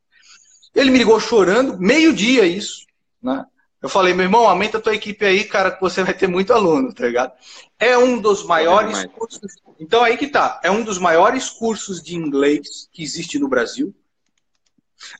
[0.76, 2.86] Ele me ligou chorando, meio-dia isso,
[3.22, 3.46] né?
[3.84, 6.54] Eu falei, meu irmão, aumenta a tua equipe aí, cara, que você vai ter muito
[6.54, 7.34] aluno, tá ligado?
[7.78, 9.12] É um dos maiores demais.
[9.12, 9.56] cursos.
[9.78, 10.62] Então aí que tá.
[10.64, 13.94] É um dos maiores cursos de inglês que existe no Brasil.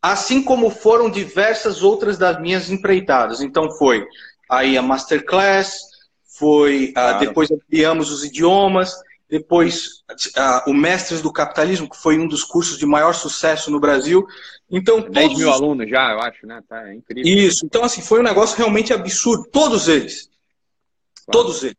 [0.02, 3.42] Assim como foram diversas outras das minhas empreitadas.
[3.42, 4.08] Então foi
[4.50, 5.80] aí a Masterclass,
[6.26, 7.20] foi ah, Claro.
[7.20, 8.96] depois ampliamos os idiomas,
[9.30, 10.04] depois
[10.36, 14.26] ah, o Mestres do Capitalismo, que foi um dos cursos de maior sucesso no Brasil.
[14.70, 16.62] Então 10 todos mil os alunos já, eu acho, né?
[16.68, 17.34] Tá, é incrível.
[17.34, 17.66] isso.
[17.66, 19.48] Então, assim, foi um negócio realmente absurdo.
[19.52, 20.30] Todos eles.
[21.26, 21.32] Claro.
[21.32, 21.78] Todos eles.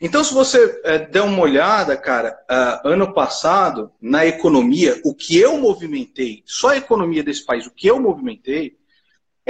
[0.00, 5.36] Então, se você eh, der uma olhada, cara, ah, ano passado, na economia, o que
[5.36, 8.79] eu movimentei, só a economia desse país, o que eu movimentei,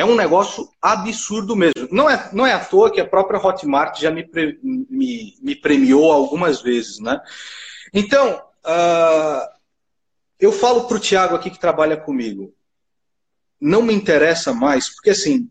[0.01, 1.87] é um negócio absurdo mesmo.
[1.93, 5.55] Não é, não é à toa que a própria Hotmart já me, pre- me, me
[5.55, 7.21] premiou algumas vezes, né?
[7.93, 9.47] Então, ah,
[10.39, 12.55] eu falo para o Tiago aqui que trabalha comigo,
[13.61, 15.51] não me interessa mais, porque assim,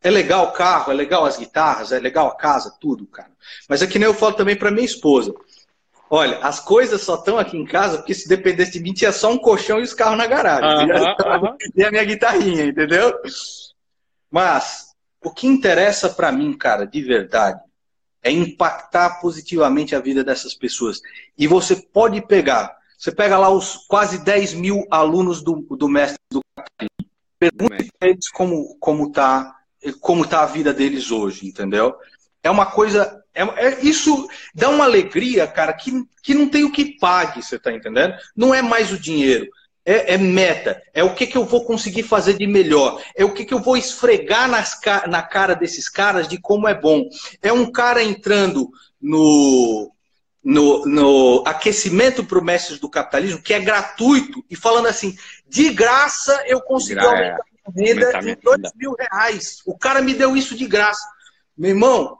[0.00, 3.32] é legal o carro, é legal as guitarras, é legal a casa, tudo, cara.
[3.68, 5.34] Mas é que nem eu falo também para minha esposa.
[6.12, 9.30] Olha, as coisas só estão aqui em casa porque se dependesse de mim tinha só
[9.30, 10.90] um colchão e os carros na garagem.
[10.90, 11.56] Aham, aham.
[11.76, 13.14] E a minha guitarrinha, entendeu?
[14.28, 14.88] Mas
[15.22, 17.60] o que interessa para mim, cara, de verdade,
[18.22, 21.00] é impactar positivamente a vida dessas pessoas.
[21.38, 26.18] E você pode pegar, você pega lá os quase 10 mil alunos do, do mestre
[26.30, 26.40] do
[27.38, 29.56] Pergunte pra eles como, como, tá,
[30.00, 31.96] como tá a vida deles hoje, entendeu?
[32.42, 33.19] É uma coisa.
[33.34, 37.58] É, é- isso dá uma alegria, cara, que, que não tem o que pague, você
[37.58, 38.14] tá entendendo?
[38.36, 39.46] Não é mais o dinheiro.
[39.84, 40.80] É, é meta.
[40.92, 43.02] É o que, que eu vou conseguir fazer de melhor.
[43.16, 46.74] É o que, que eu vou esfregar nas, na cara desses caras de como é
[46.74, 47.08] bom.
[47.40, 49.90] É um cara entrando no,
[50.44, 55.16] no, no aquecimento para o mestres do capitalismo, que é gratuito, e falando assim,
[55.48, 58.72] de graça eu consegui aumentar a renda aumentar em minha dois renda.
[58.76, 59.58] mil reais.
[59.64, 61.06] O cara me deu isso de graça.
[61.56, 62.18] Meu irmão,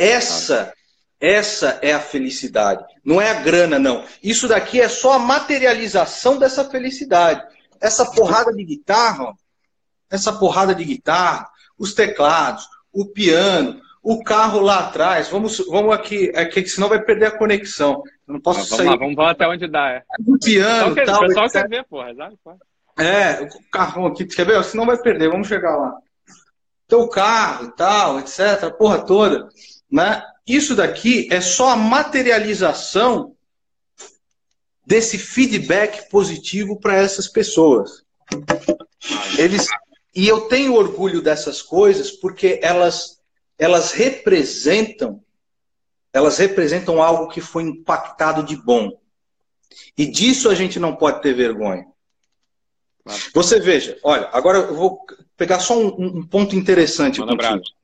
[0.00, 0.72] essa,
[1.20, 2.82] essa é a felicidade.
[3.04, 4.02] Não é a grana, não.
[4.22, 7.42] Isso daqui é só a materialização dessa felicidade.
[7.78, 9.34] Essa porrada de guitarra,
[10.10, 15.28] essa porrada de guitarra, os teclados, o piano, o carro lá atrás.
[15.28, 18.02] Vamos, vamos aqui, aqui, senão vai perder a conexão.
[18.26, 19.90] Eu não posso Vamos sair lá, vamos lá até onde dá.
[19.90, 20.02] É.
[20.18, 21.62] do piano, quer- tal, o pessoal etc.
[21.62, 22.14] quer ver, porra.
[22.42, 22.58] Porra.
[22.98, 24.62] É, o carrão aqui, quer ver?
[24.64, 25.94] Senão vai perder, vamos chegar lá.
[26.86, 29.48] Então, o carro e tal, etc., a porra toda,
[29.90, 30.22] né?
[30.46, 33.36] Isso daqui é só a materialização
[34.86, 38.04] desse feedback positivo para essas pessoas.
[39.38, 39.68] Eles,
[40.14, 43.20] e eu tenho orgulho dessas coisas porque elas,
[43.58, 45.22] elas representam
[46.12, 48.90] elas representam algo que foi impactado de bom.
[49.96, 51.86] E disso a gente não pode ter vergonha.
[53.04, 53.22] Claro.
[53.32, 55.00] Você veja, olha, agora eu vou
[55.36, 57.79] pegar só um, um ponto interessante Manda contigo.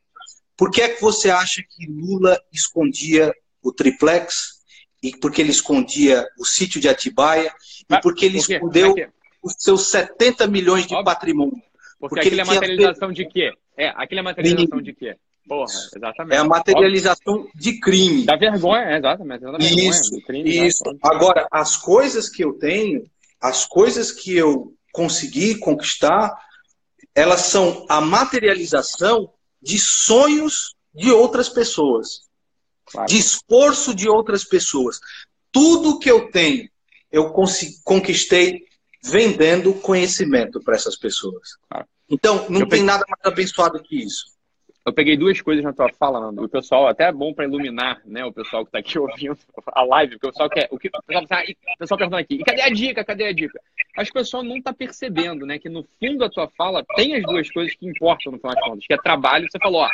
[0.57, 4.57] Por que é que você acha que Lula escondia o triplex?
[5.03, 7.53] E porque ele escondia o sítio de Atibaia?
[7.89, 8.95] E porque ele por escondeu
[9.43, 11.05] os seus 70 milhões de Óbvio.
[11.05, 11.63] patrimônio?
[11.99, 13.53] Porque, porque aquilo é materialização de quê?
[13.77, 15.17] É, aquilo é materialização de quê?
[15.47, 16.35] Porra, exatamente.
[16.35, 17.53] É a materialização Óbvio.
[17.55, 18.25] de crime.
[18.25, 19.89] Da vergonha, é, exatamente.
[19.89, 20.83] Isso, crime, isso.
[21.03, 23.05] Agora, as coisas que eu tenho,
[23.41, 26.37] as coisas que eu consegui conquistar,
[27.15, 29.31] elas são a materialização
[29.67, 32.23] de sonhos de outras pessoas,
[32.87, 33.09] claro.
[33.09, 35.01] de esforço de outras pessoas.
[35.51, 36.71] Tudo que eu tenho,
[37.11, 37.33] eu
[37.85, 38.65] conquistei
[39.03, 41.57] vendendo conhecimento para essas pessoas.
[41.69, 41.87] Claro.
[42.09, 44.36] Então, não eu tem nada mais abençoado que isso
[44.87, 46.45] eu peguei duas coisas na tua fala, Nando.
[46.45, 48.25] O pessoal, até é bom para iluminar, né?
[48.25, 49.37] O pessoal que está aqui ouvindo
[49.73, 50.69] a live, porque o pessoal quer.
[50.71, 53.05] O, que, o, pessoal, tá, o pessoal perguntando aqui, e cadê a dica?
[53.05, 53.61] Cadê a dica?
[53.99, 55.59] Acho que o pessoal não está percebendo, né?
[55.59, 58.65] Que no fundo da tua fala tem as duas coisas que importam no final das
[58.65, 59.49] contas, que é trabalho.
[59.51, 59.89] Você falou, ó,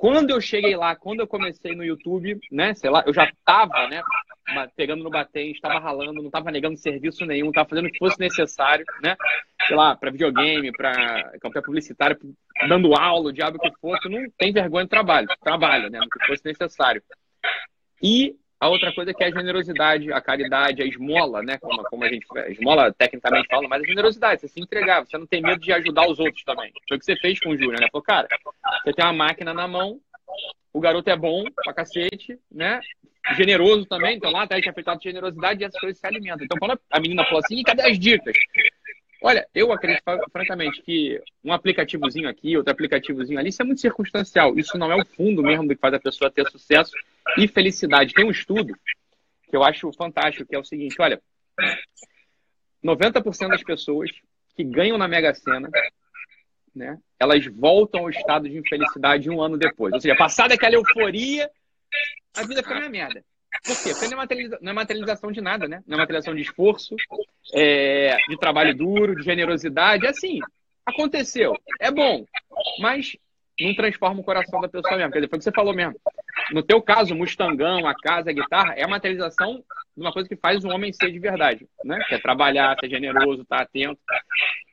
[0.00, 2.74] quando eu cheguei lá, quando eu comecei no YouTube, né?
[2.74, 4.02] Sei lá, eu já estava, né?
[4.76, 8.18] Pegando no batente, estava ralando, não estava negando serviço nenhum, estava fazendo o que fosse
[8.20, 9.16] necessário, né?
[9.66, 12.18] Sei lá, para videogame, para campanha publicitária,
[12.68, 15.98] dando aula, o diabo que fosse, não tem vergonha de trabalho, trabalha, né?
[15.98, 17.02] No que fosse necessário.
[18.02, 21.58] E a outra coisa é que é a generosidade, a caridade, a esmola, né?
[21.58, 25.18] Como, como a gente a esmola tecnicamente fala, mas a generosidade, você se entregar, você
[25.18, 26.72] não tem medo de ajudar os outros também.
[26.88, 27.88] Foi o que você fez com o Júnior, né?
[27.92, 28.26] Falou, cara,
[28.82, 30.00] você tem uma máquina na mão,
[30.72, 32.80] o garoto é bom pra cacete, né?
[33.36, 36.46] Generoso também, então lá até tinha feito de generosidade e essas coisas se alimentam.
[36.46, 38.34] Então quando a menina falou assim, cadê as dicas?
[39.26, 44.54] Olha, eu acredito francamente que um aplicativozinho aqui, outro aplicativozinho ali, isso é muito circunstancial.
[44.58, 46.92] Isso não é o fundo mesmo do que faz a pessoa ter sucesso
[47.38, 48.12] e felicidade.
[48.12, 48.74] Tem um estudo
[49.48, 51.22] que eu acho fantástico, que é o seguinte, olha,
[52.84, 54.10] 90% das pessoas
[54.54, 55.70] que ganham na Mega Sena,
[56.76, 59.94] né, elas voltam ao estado de infelicidade um ano depois.
[59.94, 61.50] Ou seja, passada aquela euforia,
[62.36, 63.24] a vida fica na merda.
[63.62, 63.90] Por quê?
[63.90, 64.58] Porque não é, materializa...
[64.60, 65.82] não é materialização de nada, né?
[65.86, 66.96] Não é materialização de esforço,
[67.54, 68.16] é...
[68.28, 70.06] de trabalho duro, de generosidade.
[70.06, 70.40] É assim,
[70.84, 71.54] aconteceu.
[71.80, 72.24] É bom,
[72.80, 73.16] mas
[73.60, 75.12] não transforma o coração da pessoa mesmo.
[75.12, 75.94] Quer dizer, foi o que você falou mesmo.
[76.52, 79.62] No teu caso, o Mustangão, a casa, a guitarra, é a materialização
[79.96, 81.98] de uma coisa que faz um homem ser de verdade, né?
[82.08, 84.00] Que é trabalhar, ser generoso, estar tá atento.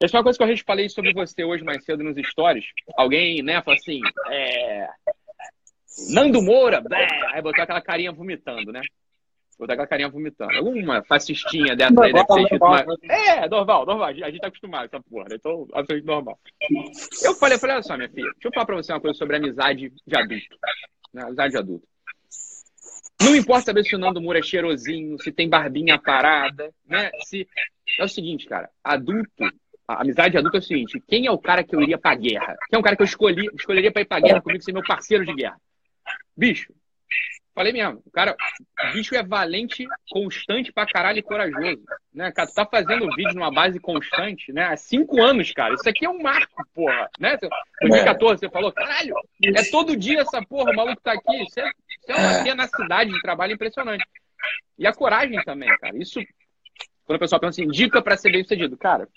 [0.01, 2.65] Essa é uma coisa que eu falei sobre você hoje mais cedo nos stories.
[2.97, 4.87] Alguém, né, falou assim, é...
[6.09, 6.83] Nando Moura,
[7.33, 8.81] aí botou aquela carinha vomitando, né?
[9.57, 10.51] Botou aquela carinha vomitando.
[10.57, 12.83] Alguma fascistinha dessa aí deve ter escrito uma...
[13.03, 14.07] É, normal, normal.
[14.07, 15.35] A gente tá acostumado com essa porra, né?
[15.35, 16.39] Então, absolutamente normal.
[17.23, 19.37] Eu falei, falei, olha só, minha filha, deixa eu falar pra você uma coisa sobre
[19.37, 20.57] amizade de adulto.
[21.13, 21.23] Né?
[21.23, 21.87] Amizade de adulto.
[23.21, 27.11] Não importa saber se o Nando Moura é cheirosinho, se tem barbinha parada, né?
[27.25, 27.47] Se...
[27.99, 29.43] É o seguinte, cara, adulto
[29.91, 32.55] a amizade adulta é o seguinte: quem é o cara que eu iria pra guerra?
[32.69, 34.83] Quem é o cara que eu escolhi, escolheria pra ir pra guerra comigo ser meu
[34.83, 35.59] parceiro de guerra?
[36.41, 36.73] Bicho,
[37.53, 38.35] falei mesmo, o cara,
[38.93, 41.83] bicho é valente, constante pra caralho e corajoso.
[42.11, 44.63] Né, cara, tu tá fazendo vídeo numa base constante, né?
[44.63, 45.75] Há cinco anos, cara.
[45.75, 47.07] Isso aqui é um marco, porra.
[47.19, 47.37] Né?
[47.79, 51.43] 2014, você falou, caralho, é todo dia essa porra, o maluco tá aqui.
[51.43, 54.03] Isso é, isso é uma tenacidade de trabalho impressionante.
[54.79, 55.95] E a coragem também, cara.
[55.95, 56.19] Isso,
[57.05, 58.75] quando o pessoal pensa assim, dica pra ser bem sucedido.
[58.77, 59.07] Cara,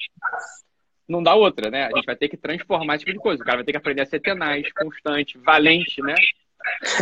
[1.09, 1.87] não dá outra, né?
[1.87, 3.43] A gente vai ter que transformar esse tipo de coisa.
[3.43, 6.17] O cara vai ter que aprender a ser tenaz, constante, valente, né?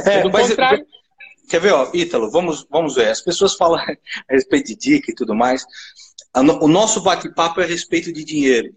[0.06, 0.86] É, mas, contrário...
[1.48, 3.08] Quer ver, ó, Ítalo, vamos, vamos ver.
[3.08, 5.64] As pessoas falam a respeito de dica e tudo mais.
[6.34, 8.74] O nosso bate-papo é a respeito de dinheiro.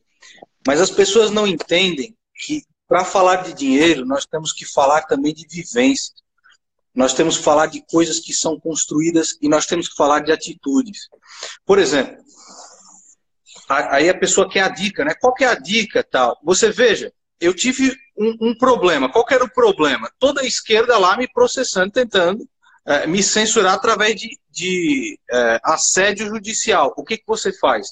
[0.68, 5.34] Mas as pessoas não entendem que para falar de dinheiro, nós temos que falar também
[5.34, 6.14] de vivência.
[6.94, 10.32] Nós temos que falar de coisas que são construídas e nós temos que falar de
[10.32, 11.10] atitudes.
[11.66, 12.18] Por exemplo,
[13.68, 15.14] aí a pessoa quer a dica, né?
[15.20, 16.38] Qual que é a dica tal?
[16.44, 19.12] Você veja, eu tive um, um, problema.
[19.12, 20.10] Qual era o problema?
[20.20, 22.48] Toda a esquerda lá me processando, tentando
[22.86, 26.94] é, me censurar através de, de é, assédio judicial.
[26.96, 27.88] O que, que você faz?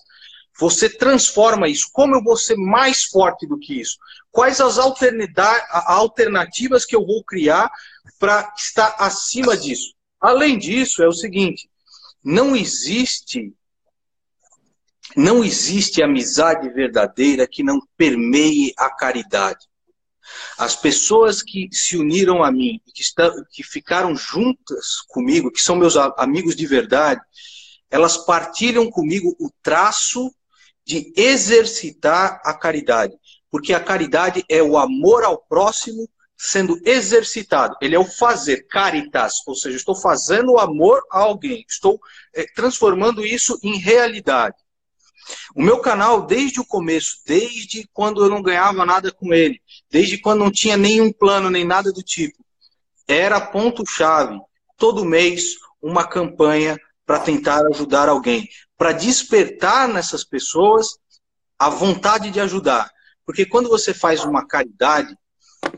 [0.60, 1.90] Você transforma isso.
[1.92, 3.98] Como eu vou ser mais forte do que isso?
[4.32, 7.72] Quais as alternativas que eu vou criar
[8.20, 9.94] para estar acima disso?
[10.22, 11.68] Além disso, é o seguinte:
[12.24, 13.54] não existe
[15.16, 19.68] não existe amizade verdadeira que não permeie a caridade.
[20.58, 23.04] As pessoas que se uniram a mim, que,
[23.52, 27.22] que ficaram juntas comigo, que são meus amigos de verdade,
[27.90, 30.34] elas partilham comigo o traço
[30.86, 33.14] de exercitar a caridade.
[33.52, 37.76] Porque a caridade é o amor ao próximo sendo exercitado.
[37.82, 42.00] Ele é o fazer, caritas, ou seja, estou fazendo amor a alguém, estou
[42.34, 44.56] é, transformando isso em realidade.
[45.56, 50.18] O meu canal, desde o começo, desde quando eu não ganhava nada com ele, desde
[50.18, 52.44] quando não tinha nenhum plano, nem nada do tipo,
[53.08, 54.40] era ponto-chave.
[54.78, 60.88] Todo mês, uma campanha para tentar ajudar alguém, para despertar nessas pessoas
[61.60, 62.92] a vontade de ajudar.
[63.26, 65.16] Porque quando você faz uma caridade,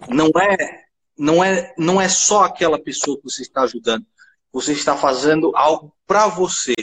[0.10, 0.84] não é,
[1.18, 4.06] não é, não é só aquela pessoa que você está ajudando.
[4.52, 6.74] Você está fazendo algo para você.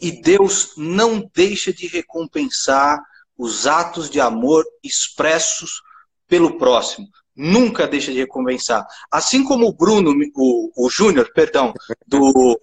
[0.00, 3.00] E, Deus não deixa de recompensar
[3.36, 5.82] os atos de amor expressos
[6.26, 7.08] pelo próximo.
[7.34, 8.86] Nunca deixa de recompensar.
[9.10, 11.72] Assim como o Bruno, o, o Júnior, perdão,
[12.06, 12.60] do,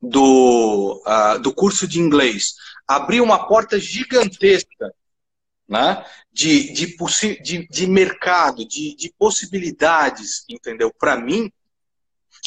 [0.00, 2.54] do, uh, do curso de inglês,
[2.86, 4.92] abriu uma porta gigantesca
[5.70, 6.04] né?
[6.32, 6.96] de, de,
[7.42, 10.92] de, de mercado, de, de possibilidades, entendeu?
[10.98, 11.50] Para mim,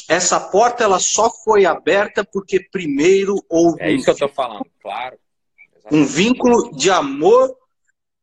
[0.07, 3.81] essa porta ela só foi aberta porque primeiro houve.
[3.81, 5.17] É isso que eu estou falando, claro.
[5.75, 5.95] Exatamente.
[5.95, 7.55] Um vínculo de amor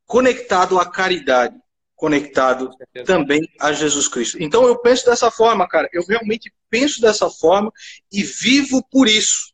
[0.06, 1.56] conectado à caridade,
[1.94, 2.70] conectado
[3.04, 4.42] também a Jesus Cristo.
[4.42, 5.88] Então eu penso dessa forma, cara.
[5.92, 7.72] Eu realmente penso dessa forma
[8.12, 9.52] e vivo por isso.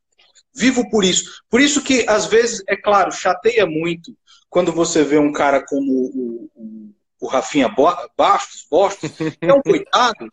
[0.55, 1.43] Vivo por isso.
[1.51, 4.17] Por isso que, às vezes, é claro, chateia muito
[4.49, 7.69] quando você vê um cara como o, o, o Rafinha
[8.17, 10.33] Bastos, Bastos, é um coitado,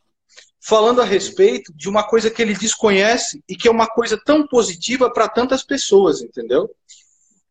[0.65, 4.47] falando a respeito de uma coisa que ele desconhece e que é uma coisa tão
[4.47, 6.73] positiva para tantas pessoas, entendeu?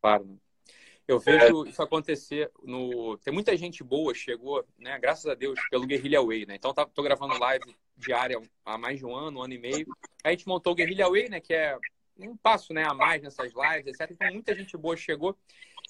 [0.00, 0.38] Claro.
[1.06, 1.68] Eu vejo é.
[1.68, 3.18] isso acontecer no.
[3.18, 4.98] Tem muita gente boa, chegou, né?
[4.98, 6.54] Graças a Deus, pelo Guerrilla Way, né?
[6.54, 9.86] Então tá, tô gravando live diária há mais de um ano, um ano e meio.
[10.24, 11.40] A gente montou o Guerrilla Way, né?
[11.40, 11.76] Que é
[12.18, 14.10] um passo né, a mais nessas lives, etc.
[14.10, 15.36] Então muita gente boa chegou.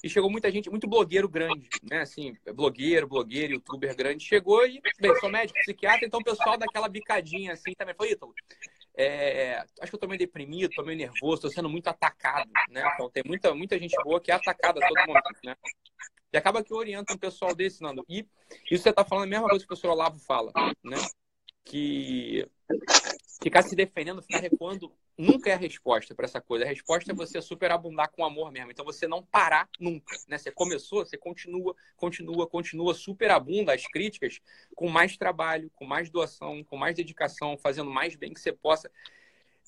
[0.03, 2.01] E chegou muita gente, muito blogueiro grande, né?
[2.01, 4.25] Assim, blogueiro, blogueiro, youtuber grande.
[4.25, 7.95] Chegou e, bem, sou médico, psiquiatra, então o pessoal daquela bicadinha assim também.
[7.95, 8.35] Falou, Ítalo,
[8.97, 12.83] é, acho que eu tô meio deprimido, tô meio nervoso, tô sendo muito atacado, né?
[12.95, 15.57] Então tem muita, muita gente boa que é atacada a todo momento, né?
[16.33, 18.05] E acaba que orienta um pessoal desse, Nando.
[18.09, 18.27] E
[18.71, 20.51] isso você tá falando a mesma coisa que o professor Olavo fala,
[20.83, 20.97] né?
[21.65, 22.45] Que
[23.43, 26.65] ficar se defendendo, ficar recuando, nunca é a resposta para essa coisa.
[26.65, 28.71] A resposta é você superabundar com amor mesmo.
[28.71, 30.17] Então você não parar nunca.
[30.29, 30.39] Né?
[30.39, 34.41] Você começou, você continua, continua, continua, superabunda as críticas
[34.75, 38.91] com mais trabalho, com mais doação, com mais dedicação, fazendo mais bem que você possa.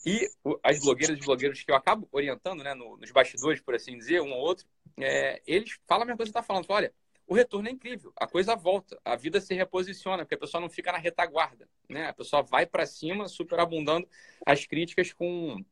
[0.06, 0.28] E
[0.62, 4.32] as blogueiras e blogueiros que eu acabo orientando, né, nos bastidores, por assim dizer, um
[4.32, 4.66] ou outro,
[4.98, 6.66] é, eles falam a mesma coisa que você está falando.
[6.68, 6.92] Olha,
[7.26, 8.12] o retorno é incrível.
[8.16, 12.08] A coisa volta, a vida se reposiciona, porque a pessoa não fica na retaguarda, né?
[12.08, 14.06] A pessoa vai para cima, superabundando
[14.46, 15.64] as críticas com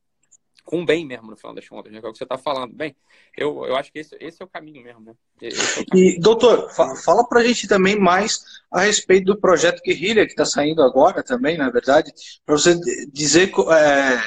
[0.65, 2.01] com bem mesmo, no final das contas, né?
[2.01, 2.73] Que é o que você está falando.
[2.73, 2.95] Bem,
[3.37, 5.15] eu, eu acho que esse, esse é o caminho mesmo, né?
[5.43, 6.17] É caminho.
[6.17, 10.33] E, doutor, fa fala para a gente também mais a respeito do projeto Guerrilha, que
[10.33, 12.12] está saindo agora também, na verdade,
[12.47, 12.79] para você
[13.12, 14.23] dizer é,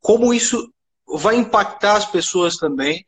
[0.00, 0.72] como isso
[1.06, 3.06] vai impactar as pessoas também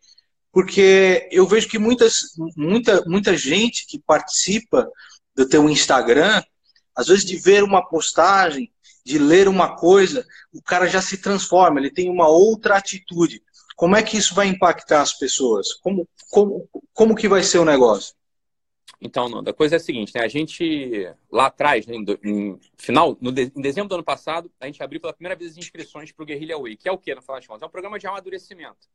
[0.52, 4.88] porque eu vejo que muitas, muita, muita gente que participa
[5.34, 6.42] do teu Instagram,
[6.96, 8.70] às vezes de ver uma postagem,
[9.04, 13.42] de ler uma coisa, o cara já se transforma, ele tem uma outra atitude.
[13.76, 15.72] Como é que isso vai impactar as pessoas?
[15.74, 18.14] Como, como, como que vai ser o negócio?
[19.00, 20.22] Então, Nanda, a coisa é a seguinte, né?
[20.22, 24.66] A gente, lá atrás, né, em, final, no de, em dezembro do ano passado, a
[24.66, 27.14] gente abriu pela primeira vez as inscrições para o Guerrilla Way, que é o quê,
[27.14, 27.62] no final das contas?
[27.62, 28.86] É um programa de amadurecimento.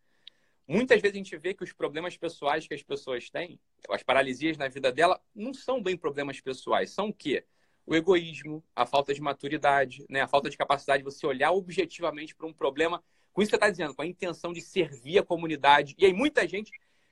[0.68, 4.58] Muitas vezes a gente vê que os problemas pessoais que as pessoas têm, as paralisias
[4.58, 6.90] na vida dela, não são bem problemas pessoais.
[6.90, 7.46] São o quê?
[7.86, 10.22] O egoísmo, a falta de maturidade, né?
[10.22, 13.58] a falta de capacidade de você olhar objetivamente para um problema, com isso que você
[13.58, 15.94] está dizendo, com a intenção de servir a comunidade.
[16.00, 16.72] E aí muita gente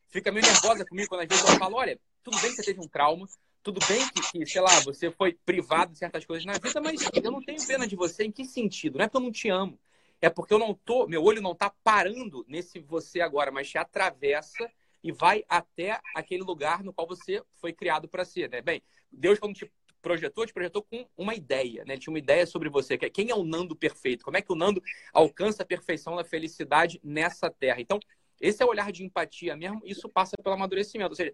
[0.09, 2.79] fica meio nervosa comigo quando às vezes eu falo, olha, tudo bem que você teve
[2.79, 3.27] um trauma,
[3.61, 7.01] tudo bem que, que, sei lá, você foi privado de certas coisas na vida, mas
[7.13, 8.23] eu não tenho pena de você.
[8.23, 8.97] Em que sentido?
[8.97, 9.77] Não é porque eu não te amo
[10.23, 13.77] é porque eu não tô, meu olho não está parando nesse você agora, mas te
[13.77, 14.71] atravessa
[15.03, 18.61] e vai até aquele lugar no qual você foi criado para ser, né?
[18.61, 18.81] Bem,
[19.11, 19.69] Deus quando te
[20.01, 21.95] projetou, te projetou com uma ideia, né?
[21.95, 24.23] Ele tinha uma ideia sobre você, que é quem é o Nando perfeito?
[24.23, 24.81] Como é que o Nando
[25.11, 27.81] alcança a perfeição da felicidade nessa terra?
[27.81, 27.99] Então,
[28.39, 31.33] esse é o olhar de empatia mesmo, isso passa pelo amadurecimento, ou seja,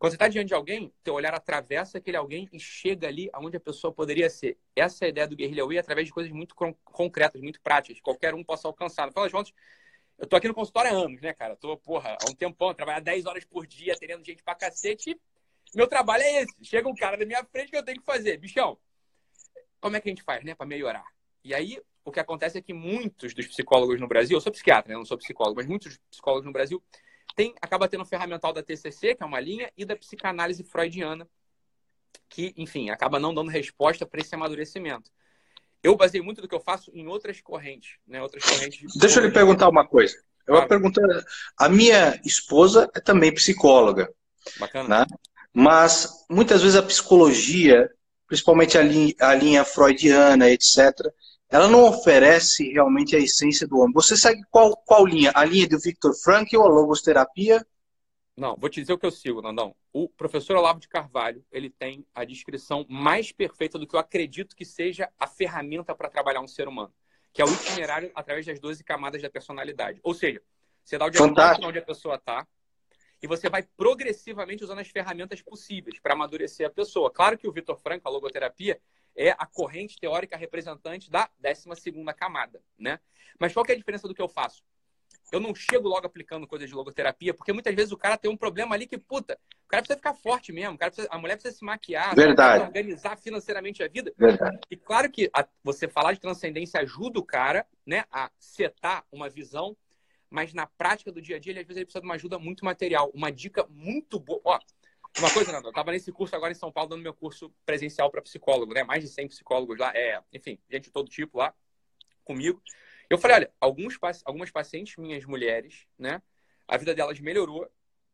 [0.00, 3.58] quando você está diante de alguém, teu olhar atravessa aquele alguém e chega ali aonde
[3.58, 4.56] a pessoa poderia ser.
[4.74, 8.02] Essa é a ideia do Guerrilha Way através de coisas muito concretas, muito práticas, que
[8.02, 9.06] qualquer um possa alcançar.
[9.06, 9.52] No das contas,
[10.18, 11.54] eu tô aqui no consultório há anos, né, cara?
[11.54, 15.20] Tô, porra, há um tempão, trabalhar 10 horas por dia, atendendo gente pra cacete.
[15.74, 16.64] Meu trabalho é esse.
[16.64, 18.38] Chega um cara na minha frente que eu tenho que fazer.
[18.38, 18.78] Bichão,
[19.82, 21.04] como é que a gente faz, né, pra melhorar?
[21.44, 24.94] E aí, o que acontece é que muitos dos psicólogos no Brasil, eu sou psiquiatra,
[24.94, 24.96] né?
[24.96, 26.82] não sou psicólogo, mas muitos psicólogos no Brasil
[27.34, 31.28] tem, acaba tendo o ferramental da TCC, que é uma linha, e da psicanálise freudiana,
[32.28, 35.10] que, enfim, acaba não dando resposta para esse amadurecimento.
[35.82, 38.22] Eu baseei muito do que eu faço em outras correntes, né?
[38.22, 38.94] Outras correntes.
[38.96, 40.14] Deixa eu lhe perguntar uma coisa.
[40.46, 41.02] Eu vou perguntar.
[41.56, 44.12] A minha esposa é também psicóloga.
[44.58, 45.00] Bacana.
[45.00, 45.06] Né?
[45.52, 47.90] Mas muitas vezes a psicologia,
[48.26, 50.92] principalmente a linha, a linha freudiana, etc.,
[51.50, 53.92] ela não oferece realmente a essência do homem.
[53.92, 55.32] Você segue qual, qual linha?
[55.34, 57.66] A linha do Victor Frankl, a logosterapia?
[58.36, 59.74] Não, vou te dizer o que eu sigo, Nandão.
[59.92, 64.54] O professor Olavo de Carvalho, ele tem a descrição mais perfeita do que eu acredito
[64.54, 66.94] que seja a ferramenta para trabalhar um ser humano,
[67.32, 69.98] que é o itinerário através das 12 camadas da personalidade.
[70.04, 70.40] Ou seja,
[70.84, 72.46] você dá o diagnóstico onde a pessoa está
[73.20, 77.10] e você vai progressivamente usando as ferramentas possíveis para amadurecer a pessoa.
[77.10, 78.80] Claro que o Vitor Franco, a logoterapia,
[79.16, 83.00] é a corrente teórica representante da 12 camada, né?
[83.38, 84.62] Mas qual é a diferença do que eu faço?
[85.32, 88.36] eu não chego logo aplicando coisas de logoterapia, porque muitas vezes o cara tem um
[88.36, 91.64] problema ali que, puta, o cara precisa ficar forte mesmo, precisa, a mulher precisa se
[91.64, 92.14] maquiar,
[92.60, 94.12] organizar financeiramente a vida.
[94.18, 94.58] Verdade.
[94.70, 99.28] E claro que a, você falar de transcendência ajuda o cara né, a setar uma
[99.28, 99.76] visão,
[100.28, 102.38] mas na prática do dia a dia, ele, às vezes ele precisa de uma ajuda
[102.38, 103.10] muito material.
[103.12, 104.40] Uma dica muito boa.
[104.44, 104.58] Ó,
[105.18, 108.10] uma coisa, Nando, eu estava nesse curso agora em São Paulo, dando meu curso presencial
[108.10, 108.84] para psicólogo, né?
[108.84, 111.54] Mais de 100 psicólogos lá, é, enfim, gente de todo tipo lá
[112.24, 112.62] comigo.
[113.08, 116.22] Eu falei, olha, alguns, algumas pacientes minhas mulheres, né?
[116.68, 117.68] A vida delas melhorou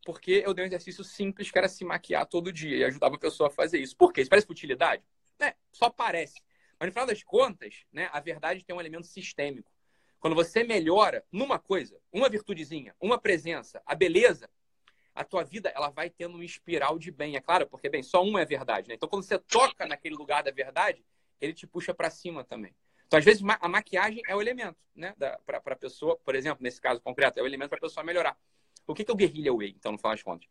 [0.07, 3.19] porque eu dei um exercício simples que era se maquiar todo dia e ajudava a
[3.19, 3.97] pessoa a fazer isso.
[3.97, 4.21] Por quê?
[4.21, 5.03] Isso parece futilidade?
[5.41, 6.41] É, só parece.
[6.79, 9.71] Mas no final das contas, né, a verdade tem um elemento sistêmico.
[10.21, 14.49] Quando você melhora numa coisa, uma virtudezinha, uma presença, a beleza,
[15.17, 17.37] a tua vida ela vai tendo um espiral de bem.
[17.37, 18.95] É claro, porque bem, só uma é verdade, né?
[18.95, 21.05] Então quando você toca naquele lugar da verdade,
[21.41, 22.75] ele te puxa para cima também.
[23.07, 25.15] Então, às vezes, a maquiagem é o elemento, né?
[25.45, 28.37] Para a pessoa, por exemplo, nesse caso concreto, é o elemento para a pessoa melhorar.
[28.87, 30.49] O que, que é o Guerrilha Way, então, no final das contas?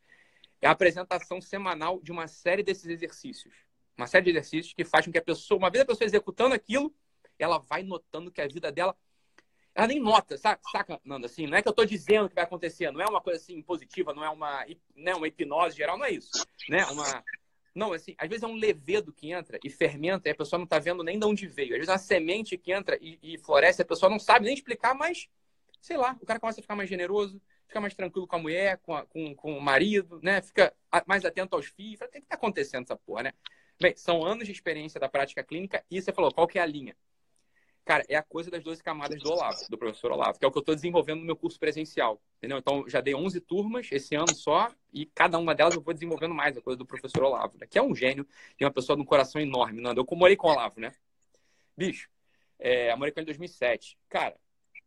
[0.61, 3.53] É a apresentação semanal de uma série desses exercícios.
[3.97, 6.55] Uma série de exercícios que faz com que a pessoa, uma vez a pessoa executando
[6.55, 6.93] aquilo,
[7.37, 8.95] ela vai notando que a vida dela.
[9.75, 11.25] Ela nem nota, saca, saca Nanda?
[11.25, 13.61] Assim, não é que eu estou dizendo que vai acontecer, não é uma coisa assim
[13.61, 14.65] positiva, não é uma,
[14.95, 16.31] né, uma hipnose geral, não é isso.
[16.69, 16.85] Né?
[16.85, 17.23] Uma,
[17.75, 20.63] não, assim, às vezes é um levedo que entra e fermenta e a pessoa não
[20.63, 21.73] está vendo nem de onde veio.
[21.73, 24.53] Às vezes é uma semente que entra e, e floresce, a pessoa não sabe nem
[24.53, 25.27] explicar, mas,
[25.81, 28.77] sei lá, o cara começa a ficar mais generoso, fica mais tranquilo com a mulher,
[28.77, 30.41] com, a, com, com o marido, né?
[30.41, 30.73] Fica
[31.05, 31.99] mais atento aos filhos.
[31.99, 33.33] O que está acontecendo essa porra, né?
[33.77, 36.65] Bem, são anos de experiência da prática clínica e você falou, qual que é a
[36.65, 36.95] linha?
[37.85, 40.51] Cara, é a coisa das 12 camadas do Olavo, do professor Olavo, que é o
[40.51, 42.19] que eu estou desenvolvendo no meu curso presencial.
[42.37, 42.57] Entendeu?
[42.57, 46.33] Então, já dei 11 turmas esse ano só, e cada uma delas eu vou desenvolvendo
[46.33, 47.67] mais a coisa do professor Olavo, né?
[47.69, 48.27] que é um gênio
[48.59, 50.01] e uma pessoa de um coração enorme, Nando.
[50.01, 50.95] Eu morei com o Olavo, né?
[51.77, 52.09] Bicho,
[52.57, 53.99] é, morei com ele em 2007.
[54.09, 54.35] Cara,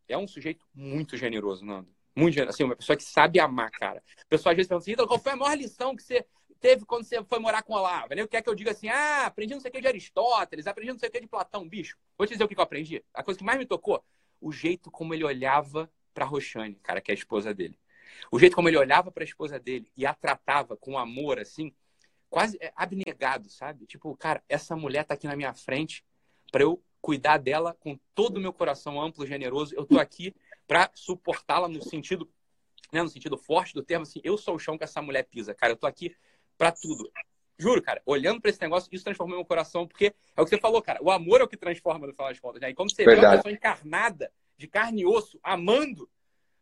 [0.05, 1.87] é um sujeito muito generoso, Nando.
[2.13, 2.55] Muito generoso.
[2.55, 4.03] Assim, uma pessoa que sabe amar, cara.
[4.19, 6.25] A pessoa às vezes pergunta assim, qual foi a maior lição que você
[6.59, 8.13] teve quando você foi morar com o Olavo?
[8.13, 8.23] Né?
[8.23, 8.89] O que eu digo assim?
[8.89, 11.67] Ah, aprendi não sei o que de Aristóteles, aprendi não sei o que de Platão,
[11.67, 11.97] bicho.
[12.17, 13.03] Vou te dizer o que eu aprendi.
[13.13, 14.03] A coisa que mais me tocou,
[14.41, 17.79] o jeito como ele olhava para Roxane, cara, que é a esposa dele.
[18.31, 21.73] O jeito como ele olhava para a esposa dele e a tratava com amor, assim,
[22.29, 23.85] quase é, abnegado, sabe?
[23.85, 26.05] Tipo, cara, essa mulher tá aqui na minha frente
[26.51, 29.73] para eu cuidar dela com todo o meu coração amplo, generoso.
[29.75, 30.35] Eu tô aqui
[30.67, 32.29] para suportá-la no sentido,
[32.91, 35.53] né, no sentido forte do termo, assim, eu sou o chão que essa mulher pisa,
[35.53, 35.73] cara.
[35.73, 36.15] Eu tô aqui
[36.59, 37.09] para tudo.
[37.57, 40.59] Juro, cara, olhando para esse negócio, isso transformou meu coração, porque é o que você
[40.59, 40.99] falou, cara.
[41.01, 42.69] O amor é o que transforma no final das contas, né?
[42.69, 43.21] E quando você Verdade.
[43.21, 46.09] vê uma pessoa encarnada, de carne e osso, amando,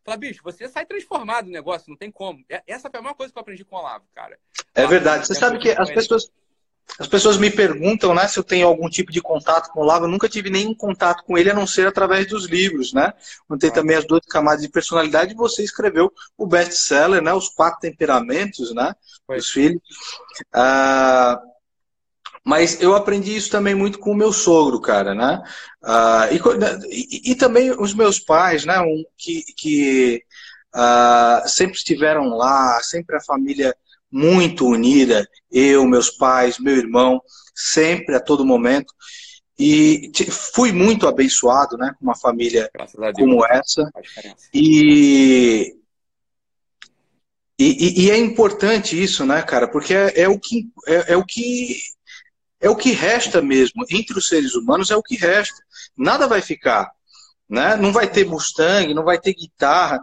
[0.04, 2.44] fala, bicho, você sai transformado no negócio, não tem como.
[2.48, 4.38] É, essa foi a maior coisa que eu aprendi com o Olavo, cara.
[4.74, 5.26] É verdade.
[5.26, 6.30] Você sabe que as pessoas,
[6.98, 10.06] as pessoas me perguntam, né, se eu tenho algum tipo de contato com o Lavo.
[10.06, 13.12] Eu nunca tive nenhum contato com ele, a não ser através dos livros, né?
[13.48, 15.34] Onde tem também as duas camadas de personalidade.
[15.34, 17.32] Você escreveu o best-seller, né?
[17.32, 18.94] Os quatro temperamentos, né?
[19.26, 19.36] Foi.
[19.36, 19.80] Dos filhos.
[20.52, 21.40] Ah,
[22.44, 25.42] mas eu aprendi isso também muito com o meu sogro, cara, né?
[25.82, 26.40] Ah, e,
[26.88, 28.80] e, e, também os meus pais, né?
[28.80, 30.24] Um, que, que
[30.72, 33.76] ah, sempre estiveram lá, sempre a família
[34.10, 37.20] muito unida, eu, meus pais, meu irmão,
[37.54, 38.92] sempre, a todo momento.
[39.58, 42.70] E fui muito abençoado, né, com uma família
[43.14, 43.90] como essa.
[44.54, 45.74] E,
[47.58, 51.24] e, e, é importante isso, né, cara, porque é, é o que é, é, o
[51.24, 51.76] que
[52.60, 55.60] é o que resta mesmo entre os seres humanos é o que resta.
[55.96, 56.88] Nada vai ficar,
[57.48, 57.74] né?
[57.76, 60.00] Não vai ter Mustang, não vai ter guitarra,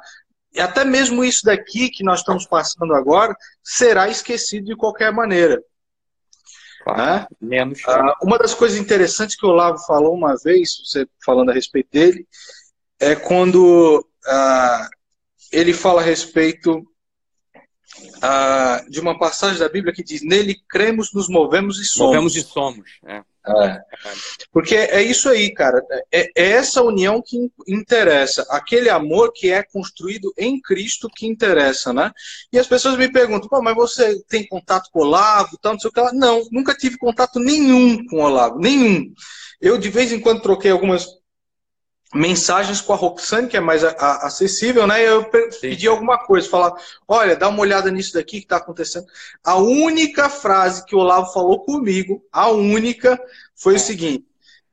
[0.56, 5.62] e até mesmo isso daqui que nós estamos passando agora será esquecido de qualquer maneira.
[6.84, 7.28] Claro, né?
[7.41, 7.82] Menos.
[7.88, 11.89] Ah, uma das coisas interessantes que o Olavo falou uma vez, você falando a respeito
[11.91, 12.28] dele,
[12.99, 14.88] é quando ah,
[15.51, 16.86] ele fala a respeito
[18.22, 22.14] ah, de uma passagem da Bíblia que diz: Nele cremos, nos movemos e somos.
[22.14, 22.89] Movemos e somos.
[23.06, 23.24] É.
[23.48, 23.80] É.
[24.52, 25.82] Porque é isso aí, cara.
[26.12, 27.38] É, é, essa união que
[27.68, 28.46] interessa.
[28.50, 32.12] Aquele amor que é construído em Cristo que interessa, né?
[32.52, 35.80] E as pessoas me perguntam, Pô, mas você tem contato com o Olavo, tal, não
[35.80, 36.12] sei o que lá.
[36.14, 39.14] Não, nunca tive contato nenhum com o Olavo, nenhum.
[39.62, 41.06] Eu, de vez em quando, troquei algumas
[42.16, 45.05] mensagens com a Roxane, que é mais a, a, acessível, né?
[45.05, 45.26] Eu
[45.61, 46.74] pedi alguma coisa, falar,
[47.05, 49.05] olha, dá uma olhada nisso daqui que está acontecendo.
[49.43, 53.20] A única frase que o Olavo falou comigo, a única,
[53.53, 53.76] foi é.
[53.76, 54.26] o seguinte: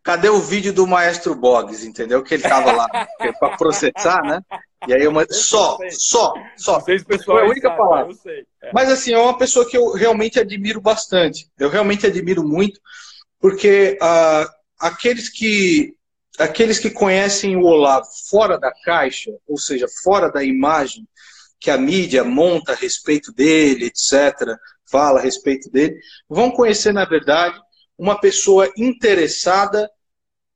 [0.05, 2.23] cadê o vídeo do Maestro Boggs, entendeu?
[2.23, 2.89] Que ele estava lá
[3.39, 4.41] para processar, né?
[4.87, 6.81] E aí uma só, só, só.
[6.81, 8.15] Foi a única palavra.
[8.63, 8.71] É.
[8.73, 11.49] Mas assim, é uma pessoa que eu realmente admiro bastante.
[11.59, 12.81] Eu realmente admiro muito,
[13.41, 15.95] porque uh, aqueles que
[16.39, 21.07] aqueles que conhecem o Olavo fora da caixa, ou seja, fora da imagem
[21.61, 24.57] que a mídia monta a respeito dele, etc.,
[24.91, 25.97] fala a respeito dele,
[26.29, 27.59] vão conhecer, na verdade,
[27.97, 29.89] uma pessoa interessada,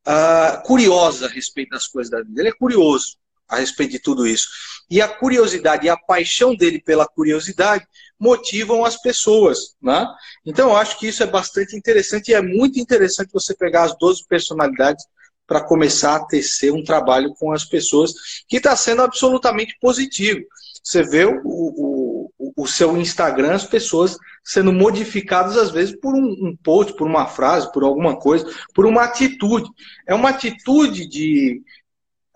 [0.06, 2.40] uh, curiosa a respeito das coisas da vida.
[2.40, 3.16] Ele é curioso
[3.48, 4.48] a respeito de tudo isso.
[4.90, 7.86] E a curiosidade e a paixão dele pela curiosidade
[8.18, 9.76] motivam as pessoas.
[9.80, 10.06] Né?
[10.44, 13.96] Então, eu acho que isso é bastante interessante e é muito interessante você pegar as
[13.96, 15.04] 12 personalidades
[15.46, 18.12] para começar a tecer um trabalho com as pessoas
[18.48, 20.40] que está sendo absolutamente positivo.
[20.82, 26.24] Você vê o, o, o, seu Instagram, as pessoas sendo modificadas às vezes por um,
[26.24, 29.68] um, post, por uma frase, por alguma coisa, por uma atitude.
[30.06, 31.60] É uma atitude de.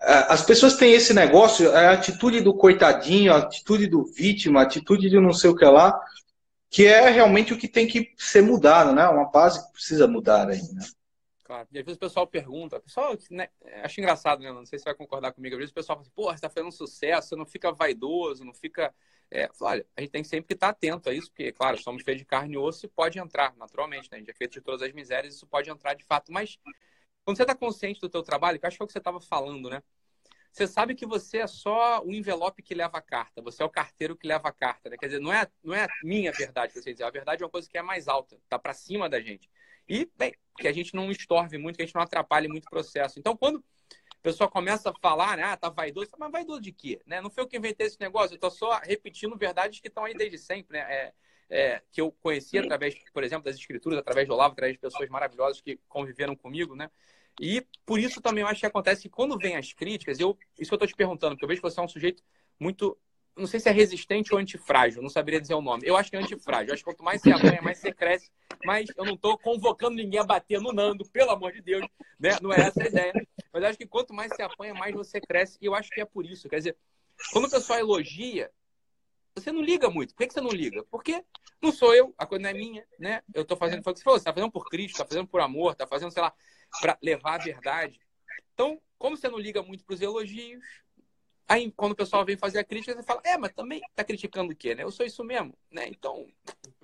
[0.01, 4.59] É, as pessoas têm esse negócio, é a atitude do coitadinho, a atitude do vítima,
[4.59, 5.97] a atitude de não sei o que lá,
[6.69, 9.07] que é realmente o que tem que ser mudado, né?
[9.07, 10.59] Uma base que precisa mudar né?
[11.51, 11.67] Claro.
[11.69, 13.49] E às vezes o pessoal pergunta, pessoal, né,
[13.83, 14.53] acho engraçado, né?
[14.53, 15.53] Não sei se vai concordar comigo.
[15.55, 18.45] Às vezes o pessoal fala assim, pô, você tá fazendo sucesso, você não fica vaidoso,
[18.45, 18.95] não fica.
[19.29, 22.21] É, olha, a gente tem sempre que estar atento a isso, porque, claro, somos feitos
[22.21, 24.15] de carne e osso e pode entrar, naturalmente, né?
[24.15, 26.31] A gente é feito de todas as misérias, isso pode entrar de fato.
[26.31, 26.57] Mas
[27.25, 29.19] quando você está consciente do teu trabalho, que acho que é o que você estava
[29.19, 29.83] falando, né?
[30.53, 33.69] Você sabe que você é só o envelope que leva a carta, você é o
[33.69, 34.95] carteiro que leva a carta, né?
[34.97, 37.51] Quer dizer, não é, não é a minha verdade, você dizer, a verdade é uma
[37.51, 39.49] coisa que é mais alta, tá para cima da gente.
[39.87, 42.69] E, bem, que a gente não estorve muito, que a gente não atrapalhe muito o
[42.69, 43.19] processo.
[43.19, 47.01] Então, quando a pessoa começa a falar, né, ah, tá vaidoso, mas vaidoso de quê?
[47.05, 47.21] Né?
[47.21, 50.13] Não foi eu que inventei esse negócio, eu tô só repetindo verdades que estão aí
[50.13, 50.79] desde sempre, né?
[50.81, 51.13] É,
[51.53, 55.09] é, que eu conheci através, por exemplo, das escrituras, através do Olavo, através de pessoas
[55.09, 56.89] maravilhosas que conviveram comigo, né?
[57.39, 60.69] E por isso também eu acho que acontece que quando vem as críticas, eu, isso
[60.69, 62.23] que eu estou te perguntando, porque eu vejo que você é um sujeito
[62.59, 62.97] muito
[63.35, 65.83] não sei se é resistente ou antifrágil, não saberia dizer o nome.
[65.85, 66.73] Eu acho que é antifrágil.
[66.73, 68.29] Acho que quanto mais você apanha, mais você cresce.
[68.65, 71.85] Mas eu não estou convocando ninguém a bater no Nando, pelo amor de Deus.
[72.19, 72.37] Né?
[72.41, 73.13] Não é essa a ideia.
[73.53, 75.57] Mas acho que quanto mais você apanha, mais você cresce.
[75.61, 76.49] E eu acho que é por isso.
[76.49, 76.77] Quer dizer,
[77.31, 78.51] quando o pessoal elogia,
[79.35, 80.13] você não liga muito.
[80.13, 80.83] Por que você não liga?
[80.91, 81.23] Porque
[81.61, 83.21] não sou eu, a coisa não é minha, né?
[83.33, 85.27] Eu estou fazendo, foi o que você falou, você está fazendo por Cristo, está fazendo
[85.27, 86.33] por amor, está fazendo, sei lá,
[86.81, 87.99] para levar a verdade.
[88.53, 90.63] Então, como você não liga muito para os elogios,
[91.51, 94.53] Aí, quando o pessoal vem fazer a crítica, você fala, é, mas também tá criticando
[94.53, 94.83] o quê, né?
[94.83, 95.85] Eu sou isso mesmo, né?
[95.85, 96.25] Então,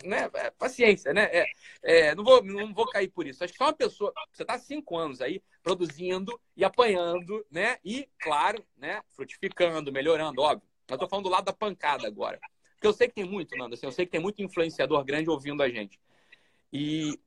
[0.04, 0.30] né?
[0.34, 1.24] É, paciência, né?
[1.32, 1.46] É,
[1.82, 3.42] é, não, vou, não vou cair por isso.
[3.42, 7.78] Acho que só uma pessoa, você tá cinco anos aí produzindo e apanhando, né?
[7.82, 9.02] E, claro, né?
[9.16, 10.68] Frutificando, melhorando, óbvio.
[10.90, 12.38] Eu tô falando do lado da pancada agora.
[12.74, 15.30] Porque eu sei que tem muito, Nando, assim, eu sei que tem muito influenciador grande
[15.30, 15.98] ouvindo a gente.
[16.74, 17.18] E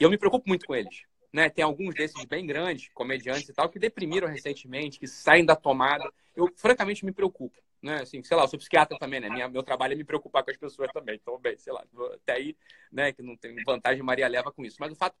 [0.00, 1.48] eu me preocupo muito com eles né?
[1.48, 6.12] Tem alguns desses bem grandes, comediantes e tal, que deprimiram recentemente, que saem da tomada.
[6.36, 7.56] Eu, francamente, me preocupo.
[7.80, 8.02] Né?
[8.02, 9.28] Assim, sei lá, eu sou psiquiatra também, né?
[9.28, 11.18] Minha, meu trabalho é me preocupar com as pessoas também.
[11.20, 12.56] Então, bem, sei lá, até aí,
[12.92, 13.12] né?
[13.12, 14.76] Que não tem vantagem Maria leva com isso.
[14.78, 15.16] Mas o fato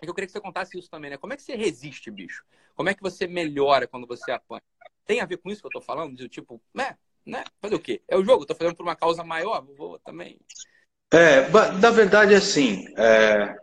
[0.00, 1.16] é que eu queria que você contasse isso também, né?
[1.18, 2.44] Como é que você resiste, bicho?
[2.74, 4.62] Como é que você melhora quando você apanha?
[5.04, 6.16] Tem a ver com isso que eu tô falando?
[6.16, 6.96] De tipo, né?
[7.26, 7.44] né?
[7.60, 8.00] Fazer o quê?
[8.08, 10.38] É o jogo, eu tô fazendo por uma causa maior, vou também.
[11.12, 13.54] É, na verdade, assim, é,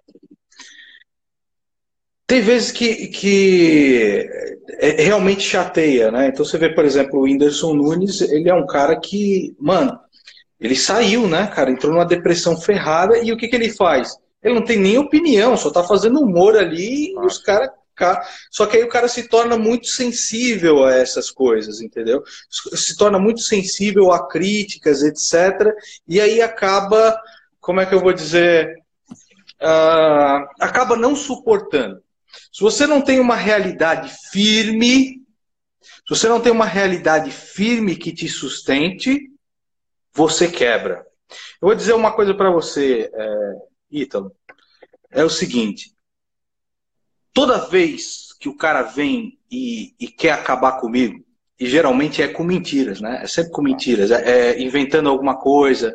[2.30, 4.30] tem vezes que, que
[4.78, 6.28] é, realmente chateia, né?
[6.28, 10.00] Então você vê, por exemplo, o Whindersson Nunes, ele é um cara que, mano,
[10.60, 11.72] ele saiu, né, cara?
[11.72, 14.16] Entrou numa depressão ferrada e o que, que ele faz?
[14.44, 17.72] Ele não tem nem opinião, só tá fazendo humor ali e os caras.
[18.52, 22.24] Só que aí o cara se torna muito sensível a essas coisas, entendeu?
[22.48, 25.74] Se torna muito sensível a críticas, etc.
[26.08, 27.20] E aí acaba,
[27.60, 28.78] como é que eu vou dizer?
[29.60, 32.02] Uh, acaba não suportando.
[32.52, 35.24] Se você não tem uma realidade firme,
[35.82, 39.30] se você não tem uma realidade firme que te sustente,
[40.14, 41.06] você quebra.
[41.62, 43.54] Eu vou dizer uma coisa para você, é,
[43.92, 44.36] Ítalo.
[45.12, 45.94] É o seguinte:
[47.34, 51.24] toda vez que o cara vem e, e quer acabar comigo,
[51.60, 53.22] e geralmente é com mentiras, né?
[53.24, 55.94] É sempre com mentiras, é, é inventando alguma coisa,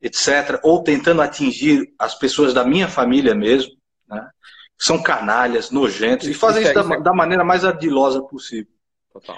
[0.00, 0.60] etc.
[0.62, 3.72] Ou tentando atingir as pessoas da minha família mesmo,
[4.08, 4.30] né?
[4.78, 7.02] São canalhas, nojentos, e fazem isso, isso, é, da, isso é...
[7.02, 8.72] da, maneira mais ardilosa possível.
[9.12, 9.36] Total.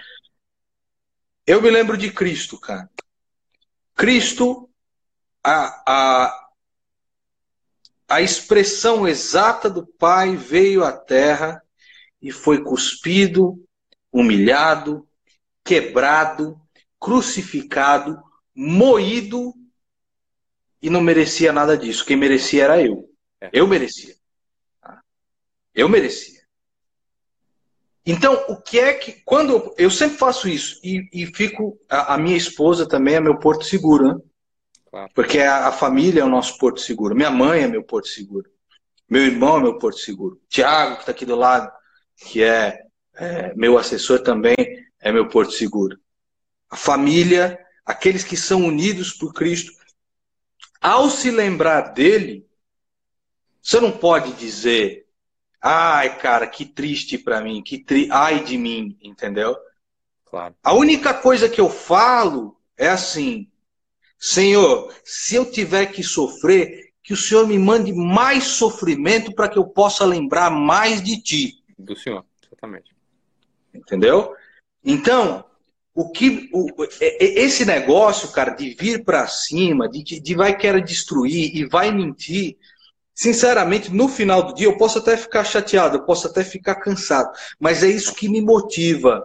[1.47, 2.91] Eu me lembro de Cristo, cara.
[3.95, 4.69] Cristo,
[5.45, 6.49] a, a,
[8.09, 11.63] a expressão exata do Pai veio à terra
[12.21, 13.65] e foi cuspido,
[14.11, 15.07] humilhado,
[15.63, 16.61] quebrado,
[16.99, 18.21] crucificado,
[18.55, 19.55] moído
[20.83, 22.05] e não merecia nada disso.
[22.05, 23.09] Quem merecia era eu.
[23.41, 23.51] É.
[23.53, 24.16] Eu merecia.
[25.77, 26.41] Eu merecia.
[28.05, 29.21] Então, o que é que.
[29.25, 31.79] Quando eu sempre faço isso e, e fico.
[31.89, 34.21] A, a, minha esposa também é meu porto seguro, né?
[34.91, 35.11] Claro.
[35.15, 37.15] Porque a, a, família é o nosso porto seguro.
[37.15, 38.49] Minha mãe é meu porto seguro.
[39.09, 40.41] Meu irmão é meu porto seguro.
[40.49, 41.71] Tiago, que está aqui do lado,
[42.17, 42.81] que é,
[43.15, 44.57] é meu assessor também,
[45.01, 45.99] é meu porto seguro.
[46.71, 49.73] A família, aqueles que são unidos por Cristo,
[50.81, 52.47] ao se lembrar dele,
[53.61, 55.06] você não pode dizer,
[55.67, 58.09] ai, cara, que triste para mim, que tri...
[58.11, 59.57] ai de mim, entendeu?
[60.25, 60.55] Claro.
[60.63, 63.51] A única coisa que eu falo é assim:
[64.19, 69.59] Senhor, se eu tiver que sofrer, que o Senhor me mande mais sofrimento para que
[69.59, 71.65] eu possa lembrar mais de ti.
[71.77, 72.95] Do Senhor, exatamente.
[73.75, 74.35] Entendeu?
[74.85, 75.45] Então,
[75.95, 76.69] o que o,
[77.01, 82.57] esse negócio, cara, de vir para cima, de, de vai querer destruir e vai mentir,
[83.17, 87.33] sinceramente, no final do dia eu posso até ficar chateado, eu posso até ficar cansado,
[87.59, 89.25] mas é isso que me motiva.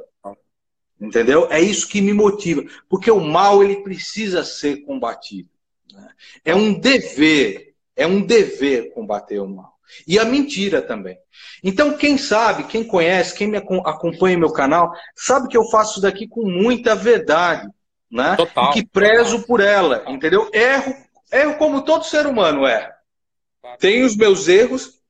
[1.00, 1.48] Entendeu?
[1.52, 5.50] É isso que me motiva, porque o mal ele precisa ser combatido.
[5.92, 6.08] Né?
[6.46, 9.74] É um dever, é um dever combater o mal.
[10.08, 11.18] E a mentira também.
[11.62, 16.02] Então, quem sabe, quem conhece, quem me acompanha meu canal, sabe que eu faço isso
[16.02, 17.68] daqui com muita verdade,
[18.10, 18.36] né?
[18.38, 20.50] Total, e que prezo por ela, entendeu?
[20.54, 20.96] Erro,
[21.32, 23.01] erro como todo ser humano erra.
[23.80, 25.02] Tenho os meus erros,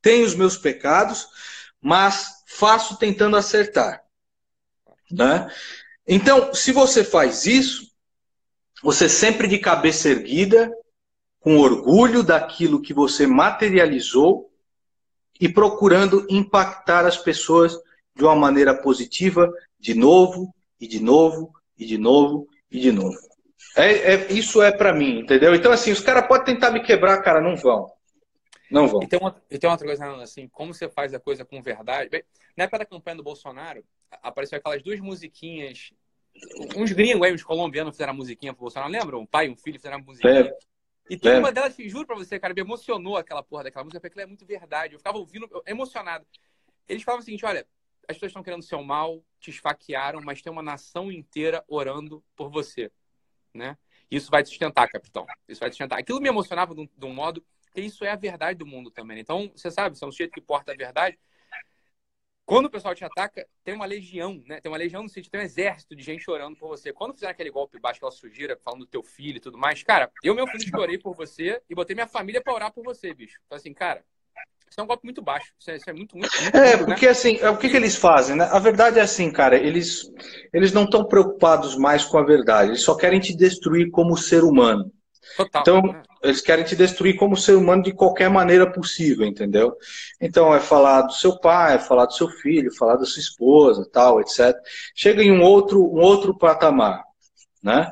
[0.00, 1.28] tenho os meus pecados,
[1.80, 4.04] mas faço tentando acertar,
[5.10, 5.50] né?
[6.06, 7.92] Então, se você faz isso,
[8.82, 10.72] você sempre de cabeça erguida,
[11.40, 14.50] com orgulho daquilo que você materializou
[15.40, 17.76] e procurando impactar as pessoas
[18.14, 23.18] de uma maneira positiva, de novo, e de novo, e de novo, e de novo.
[23.76, 25.54] É, é isso é para mim, entendeu?
[25.54, 27.92] Então, assim, os caras podem tentar me quebrar, cara, não vão.
[28.70, 29.02] Não vão.
[29.02, 32.08] E tem, uma, e tem outra coisa, assim, como você faz a coisa com verdade.
[32.08, 32.24] Bem,
[32.56, 33.84] na época da campanha do Bolsonaro,
[34.22, 35.92] apareceu aquelas duas musiquinhas.
[36.74, 38.90] Uns gringos aí, uns colombianos fizeram a musiquinha pro Bolsonaro.
[38.90, 39.18] Lembra?
[39.18, 40.40] Um pai e um filho fizeram a musiquinha.
[40.40, 40.56] É.
[41.08, 41.38] E tem é.
[41.38, 44.26] uma delas, juro pra você, cara, me emocionou aquela porra daquela música, porque ela é
[44.26, 44.94] muito verdade.
[44.94, 46.26] Eu ficava ouvindo, emocionado.
[46.88, 47.66] Eles falavam o seguinte: olha,
[48.08, 52.50] as pessoas estão querendo seu mal, te esfaquearam, mas tem uma nação inteira orando por
[52.50, 52.90] você,
[53.56, 53.76] né?
[54.10, 55.26] Isso vai te sustentar, capitão.
[55.48, 55.98] Isso vai te sustentar.
[55.98, 58.90] Aquilo me emocionava de um, de um modo que isso é a verdade do mundo
[58.90, 59.18] também.
[59.18, 61.18] Então, você sabe, você é um sujeito que porta a verdade.
[62.44, 64.60] Quando o pessoal te ataca, tem uma legião, né?
[64.60, 66.92] Tem uma legião no sentido, tem um exército de gente chorando por você.
[66.92, 70.12] Quando fizeram aquele golpe baixo, aquela sujeira, falando do teu filho e tudo mais, cara,
[70.22, 73.40] eu, meu filho, chorei por você e botei minha família pra orar por você, bicho.
[73.46, 74.04] Então, assim, cara,
[74.68, 75.52] isso é um golpe muito baixo.
[75.58, 77.12] Isso é, isso é muito, muito, muito, É, porque né?
[77.12, 78.48] assim, é, o que, que eles fazem, né?
[78.50, 80.10] A verdade é assim, cara, eles,
[80.52, 84.44] eles não estão preocupados mais com a verdade, eles só querem te destruir como ser
[84.44, 84.92] humano.
[85.36, 86.02] Total, então, né?
[86.22, 89.76] eles querem te destruir como ser humano de qualquer maneira possível, entendeu?
[90.20, 93.88] Então, é falar do seu pai, é falar do seu filho, falar da sua esposa,
[93.92, 94.54] tal, etc.
[94.94, 97.02] Chega em um outro, um outro patamar,
[97.62, 97.90] né?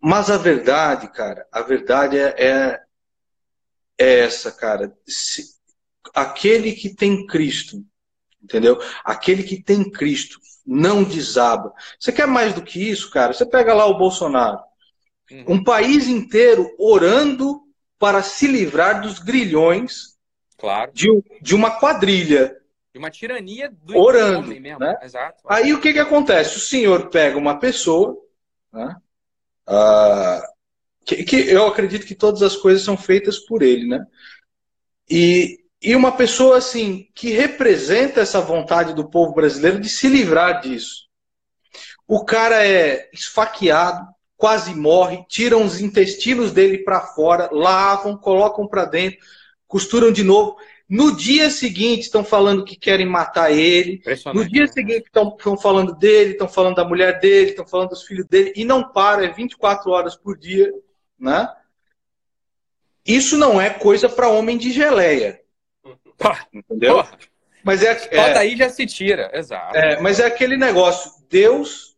[0.00, 2.80] Mas a verdade, cara, a verdade é, é,
[3.98, 4.96] é essa, cara.
[5.06, 5.44] Se,
[6.14, 7.84] aquele que tem Cristo,
[8.42, 8.80] entendeu?
[9.04, 11.72] Aquele que tem Cristo não desaba.
[11.98, 13.32] Você quer mais do que isso, cara?
[13.32, 14.58] Você pega lá o Bolsonaro.
[15.30, 15.44] Uhum.
[15.48, 17.62] Um país inteiro orando
[17.98, 20.16] para se livrar dos grilhões
[20.58, 20.92] claro.
[20.92, 21.08] de,
[21.40, 22.56] de uma quadrilha.
[22.92, 24.78] De uma tirania do orando, mesmo.
[24.78, 24.98] Né?
[25.02, 25.42] Exato.
[25.48, 26.56] Aí o que, que acontece?
[26.56, 28.16] O senhor pega uma pessoa,
[28.72, 28.96] né?
[29.68, 30.55] Uh,
[31.06, 34.04] que, que, eu acredito que todas as coisas são feitas por ele, né?
[35.08, 40.60] E, e uma pessoa assim que representa essa vontade do povo brasileiro de se livrar
[40.60, 41.06] disso.
[42.08, 44.04] O cara é esfaqueado,
[44.36, 49.18] quase morre, tiram os intestinos dele para fora, lavam, colocam para dentro,
[49.68, 50.56] costuram de novo.
[50.88, 54.00] No dia seguinte estão falando que querem matar ele.
[54.34, 54.68] No dia né?
[54.68, 58.64] seguinte estão falando dele, estão falando da mulher dele, estão falando dos filhos dele e
[58.64, 60.72] não para, é 24 horas por dia,
[61.18, 61.48] né?
[63.04, 65.40] Isso não é coisa para homem de geleia.
[66.52, 67.06] Entendeu?
[67.62, 69.76] Mas é, Só é, daí já se tira, exato.
[69.76, 71.96] É, mas é aquele negócio, Deus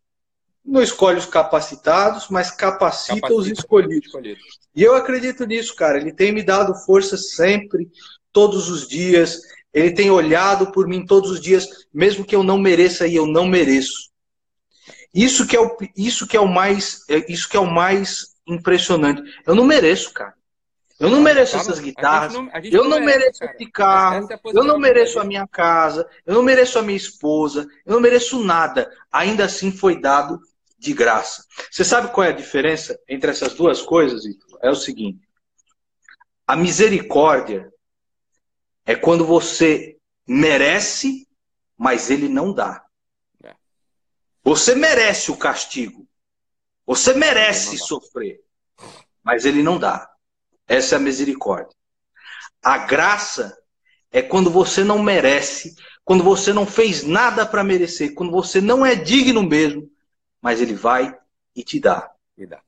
[0.65, 4.07] não escolhe os capacitados, mas capacita, capacita os escolhidos.
[4.07, 4.45] escolhidos.
[4.75, 5.99] E eu acredito nisso, cara.
[5.99, 7.91] Ele tem me dado força sempre,
[8.33, 9.41] todos os dias.
[9.73, 13.27] Ele tem olhado por mim todos os dias, mesmo que eu não mereça e eu
[13.27, 14.11] não mereço.
[15.13, 18.28] Isso que é o, isso que é o mais, é, isso que é o mais
[18.49, 19.23] impressionante.
[19.47, 20.35] Eu não mereço, cara.
[20.99, 22.35] Eu não mereço essas guitarras.
[22.35, 23.53] Não, eu não, não merece, mereço cara.
[23.55, 24.29] esse carro.
[24.31, 26.09] É eu não mereço a minha casa.
[26.27, 27.69] Eu não mereço a minha esposa.
[27.87, 28.91] Eu não mereço nada.
[29.13, 30.41] Ainda assim foi dado
[30.77, 31.45] de graça.
[31.71, 34.59] Você sabe qual é a diferença entre essas duas coisas, Ítalo?
[34.61, 35.29] É o seguinte:
[36.45, 37.73] a misericórdia
[38.85, 39.97] é quando você
[40.27, 41.29] merece,
[41.77, 42.83] mas ele não dá.
[43.45, 43.55] É.
[44.43, 46.08] Você merece o castigo.
[46.89, 48.41] Você merece sofrer,
[49.23, 50.11] mas ele não dá.
[50.67, 51.77] Essa é a misericórdia.
[52.63, 53.55] A graça
[54.11, 58.87] é quando você não merece, quando você não fez nada para merecer, quando você não
[58.87, 59.87] é digno mesmo,
[60.41, 61.15] mas ele vai
[61.55, 62.11] e te dá.
[62.39, 62.63] E dá.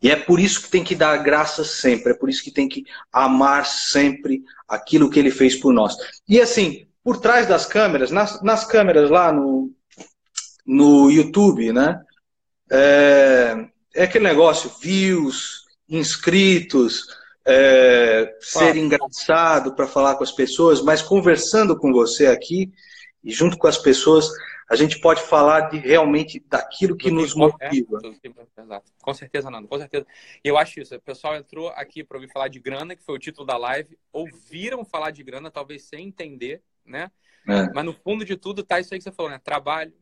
[0.00, 2.68] E é por isso que tem que dar graça sempre, é por isso que tem
[2.68, 5.96] que amar sempre aquilo que ele fez por nós.
[6.28, 9.68] E assim, por trás das câmeras, nas, nas câmeras lá no,
[10.64, 12.00] no YouTube, né?
[12.72, 17.06] É, é aquele negócio, views, inscritos,
[17.44, 22.72] é, ser engraçado para falar com as pessoas, mas conversando com você aqui
[23.22, 24.28] e junto com as pessoas,
[24.70, 28.00] a gente pode falar de realmente daquilo que nos motiva.
[28.02, 28.90] É, exato.
[29.02, 30.06] Com certeza, Nando, com certeza.
[30.42, 30.94] E eu acho isso.
[30.94, 33.98] O pessoal entrou aqui para ouvir falar de grana, que foi o título da live,
[34.12, 37.10] ouviram falar de grana, talvez sem entender, né?
[37.46, 37.70] É.
[37.74, 39.38] Mas no fundo de tudo tá isso aí que você falou, né?
[39.42, 39.92] Trabalho,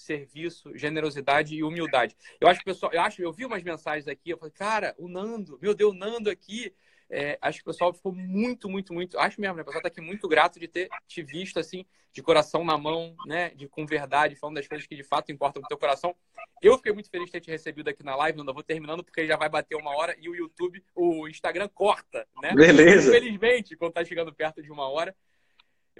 [0.00, 2.16] serviço, generosidade e humildade.
[2.40, 4.94] Eu acho que o pessoal, eu acho, eu vi umas mensagens aqui, eu falei, cara,
[4.98, 6.74] o Nando, meu Deus, o Nando aqui.
[7.12, 9.18] É, acho que o pessoal ficou muito, muito, muito.
[9.18, 9.62] Acho mesmo, né?
[9.62, 13.16] O pessoal tá aqui muito grato de ter te visto assim, de coração na mão,
[13.26, 13.50] né?
[13.50, 16.14] De com verdade, falando das coisas que de fato importam pro teu coração.
[16.62, 19.26] Eu fiquei muito feliz de ter te recebido aqui na live, não vou terminando porque
[19.26, 22.54] já vai bater uma hora e o YouTube, o Instagram corta, né?
[22.54, 23.10] Beleza.
[23.10, 25.14] Infelizmente, quando tá chegando perto de uma hora.